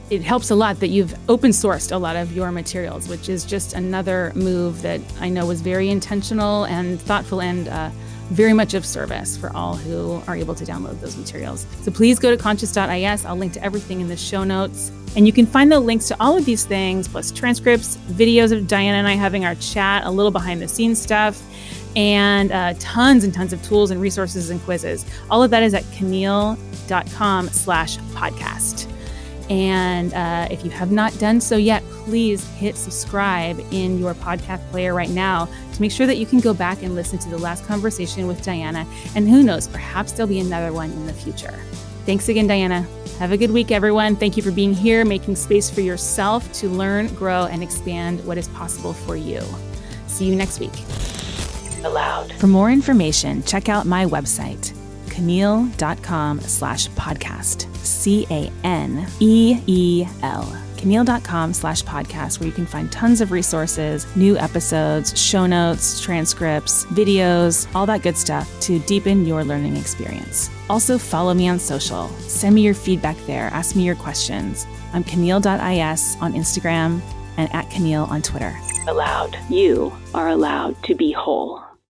it 0.09 0.21
helps 0.21 0.49
a 0.49 0.55
lot 0.55 0.79
that 0.81 0.89
you've 0.89 1.15
open 1.29 1.51
sourced 1.51 1.91
a 1.91 1.97
lot 1.97 2.15
of 2.15 2.35
your 2.35 2.51
materials, 2.51 3.07
which 3.07 3.29
is 3.29 3.45
just 3.45 3.73
another 3.73 4.31
move 4.35 4.81
that 4.81 4.99
I 5.19 5.29
know 5.29 5.45
was 5.45 5.61
very 5.61 5.89
intentional 5.89 6.65
and 6.65 7.01
thoughtful 7.01 7.41
and 7.41 7.67
uh, 7.67 7.89
very 8.33 8.53
much 8.53 8.73
of 8.73 8.85
service 8.85 9.37
for 9.37 9.55
all 9.55 9.75
who 9.75 10.21
are 10.27 10.35
able 10.35 10.55
to 10.55 10.65
download 10.65 10.99
those 10.99 11.15
materials. 11.17 11.65
So 11.81 11.91
please 11.91 12.19
go 12.19 12.31
to 12.31 12.37
conscious.is. 12.37 13.25
I'll 13.25 13.35
link 13.35 13.53
to 13.53 13.63
everything 13.63 14.01
in 14.01 14.07
the 14.07 14.17
show 14.17 14.43
notes. 14.43 14.91
And 15.15 15.27
you 15.27 15.33
can 15.33 15.45
find 15.45 15.71
the 15.71 15.79
links 15.79 16.07
to 16.07 16.17
all 16.19 16.35
of 16.37 16.45
these 16.45 16.65
things, 16.65 17.07
plus 17.07 17.31
transcripts, 17.31 17.97
videos 18.11 18.51
of 18.51 18.67
Diana 18.67 18.97
and 18.97 19.07
I 19.07 19.13
having 19.13 19.45
our 19.45 19.55
chat, 19.55 20.05
a 20.05 20.09
little 20.09 20.31
behind 20.31 20.61
the 20.61 20.67
scenes 20.67 20.99
stuff, 20.99 21.41
and 21.95 22.51
uh, 22.51 22.73
tons 22.79 23.23
and 23.23 23.33
tons 23.33 23.53
of 23.53 23.61
tools 23.63 23.91
and 23.91 24.01
resources 24.01 24.49
and 24.49 24.61
quizzes. 24.63 25.05
All 25.29 25.43
of 25.43 25.51
that 25.51 25.61
is 25.61 25.73
at 25.73 25.83
caneel.com 25.83 27.49
slash 27.49 27.97
podcast. 27.97 28.92
And 29.49 30.13
uh, 30.13 30.47
if 30.49 30.63
you 30.63 30.71
have 30.71 30.91
not 30.91 31.17
done 31.19 31.41
so 31.41 31.57
yet, 31.57 31.83
please 31.89 32.47
hit 32.51 32.75
subscribe 32.75 33.59
in 33.71 33.99
your 33.99 34.13
podcast 34.13 34.67
player 34.69 34.93
right 34.93 35.09
now 35.09 35.49
to 35.73 35.81
make 35.81 35.91
sure 35.91 36.07
that 36.07 36.17
you 36.17 36.25
can 36.25 36.39
go 36.39 36.53
back 36.53 36.81
and 36.81 36.95
listen 36.95 37.19
to 37.19 37.29
the 37.29 37.37
last 37.37 37.65
conversation 37.65 38.27
with 38.27 38.43
Diana. 38.43 38.85
And 39.15 39.27
who 39.27 39.43
knows, 39.43 39.67
perhaps 39.67 40.13
there'll 40.13 40.29
be 40.29 40.39
another 40.39 40.71
one 40.71 40.91
in 40.91 41.07
the 41.07 41.13
future. 41.13 41.59
Thanks 42.05 42.29
again, 42.29 42.47
Diana. 42.47 42.87
Have 43.19 43.31
a 43.31 43.37
good 43.37 43.51
week, 43.51 43.71
everyone. 43.71 44.15
Thank 44.15 44.35
you 44.37 44.43
for 44.43 44.51
being 44.51 44.73
here, 44.73 45.05
making 45.05 45.35
space 45.35 45.69
for 45.69 45.81
yourself 45.81 46.51
to 46.53 46.69
learn, 46.69 47.07
grow, 47.15 47.45
and 47.45 47.61
expand 47.63 48.25
what 48.25 48.37
is 48.37 48.47
possible 48.49 48.93
for 48.93 49.15
you. 49.15 49.41
See 50.07 50.25
you 50.25 50.35
next 50.35 50.59
week. 50.59 50.73
Allowed. 51.83 52.33
For 52.33 52.47
more 52.47 52.71
information, 52.71 53.43
check 53.43 53.69
out 53.69 53.85
my 53.85 54.05
website 54.05 54.73
caneel.com 55.13 56.39
slash 56.41 56.89
podcast. 56.89 57.73
C 57.85 58.25
A 58.31 58.51
N 58.63 59.07
E 59.19 59.59
E 59.67 60.05
L. 60.23 60.43
Caneel.com 60.75 61.53
slash 61.53 61.81
podcast, 61.83 62.39
where 62.39 62.47
you 62.47 62.53
can 62.53 62.65
find 62.65 62.91
tons 62.91 63.21
of 63.21 63.31
resources, 63.31 64.05
new 64.17 64.37
episodes, 64.37 65.17
show 65.17 65.45
notes, 65.45 66.01
transcripts, 66.01 66.85
videos, 66.87 67.73
all 67.73 67.85
that 67.85 68.01
good 68.01 68.17
stuff 68.17 68.49
to 68.59 68.79
deepen 68.79 69.25
your 69.25 69.45
learning 69.45 69.77
experience. 69.77 70.49
Also, 70.69 70.97
follow 70.97 71.33
me 71.33 71.47
on 71.47 71.57
social. 71.57 72.09
Send 72.27 72.55
me 72.55 72.61
your 72.61 72.73
feedback 72.73 73.15
there. 73.27 73.45
Ask 73.53 73.77
me 73.77 73.83
your 73.83 73.95
questions. 73.95 74.67
I'm 74.91 75.05
Caneel.is 75.05 76.17
on 76.19 76.33
Instagram 76.33 76.99
and 77.37 77.53
at 77.53 77.69
Caneel 77.69 78.09
on 78.09 78.21
Twitter. 78.21 78.53
Allowed. 78.87 79.37
You 79.49 79.93
are 80.13 80.27
allowed 80.27 80.81
to 80.83 80.95
be 80.95 81.13
whole. 81.13 81.63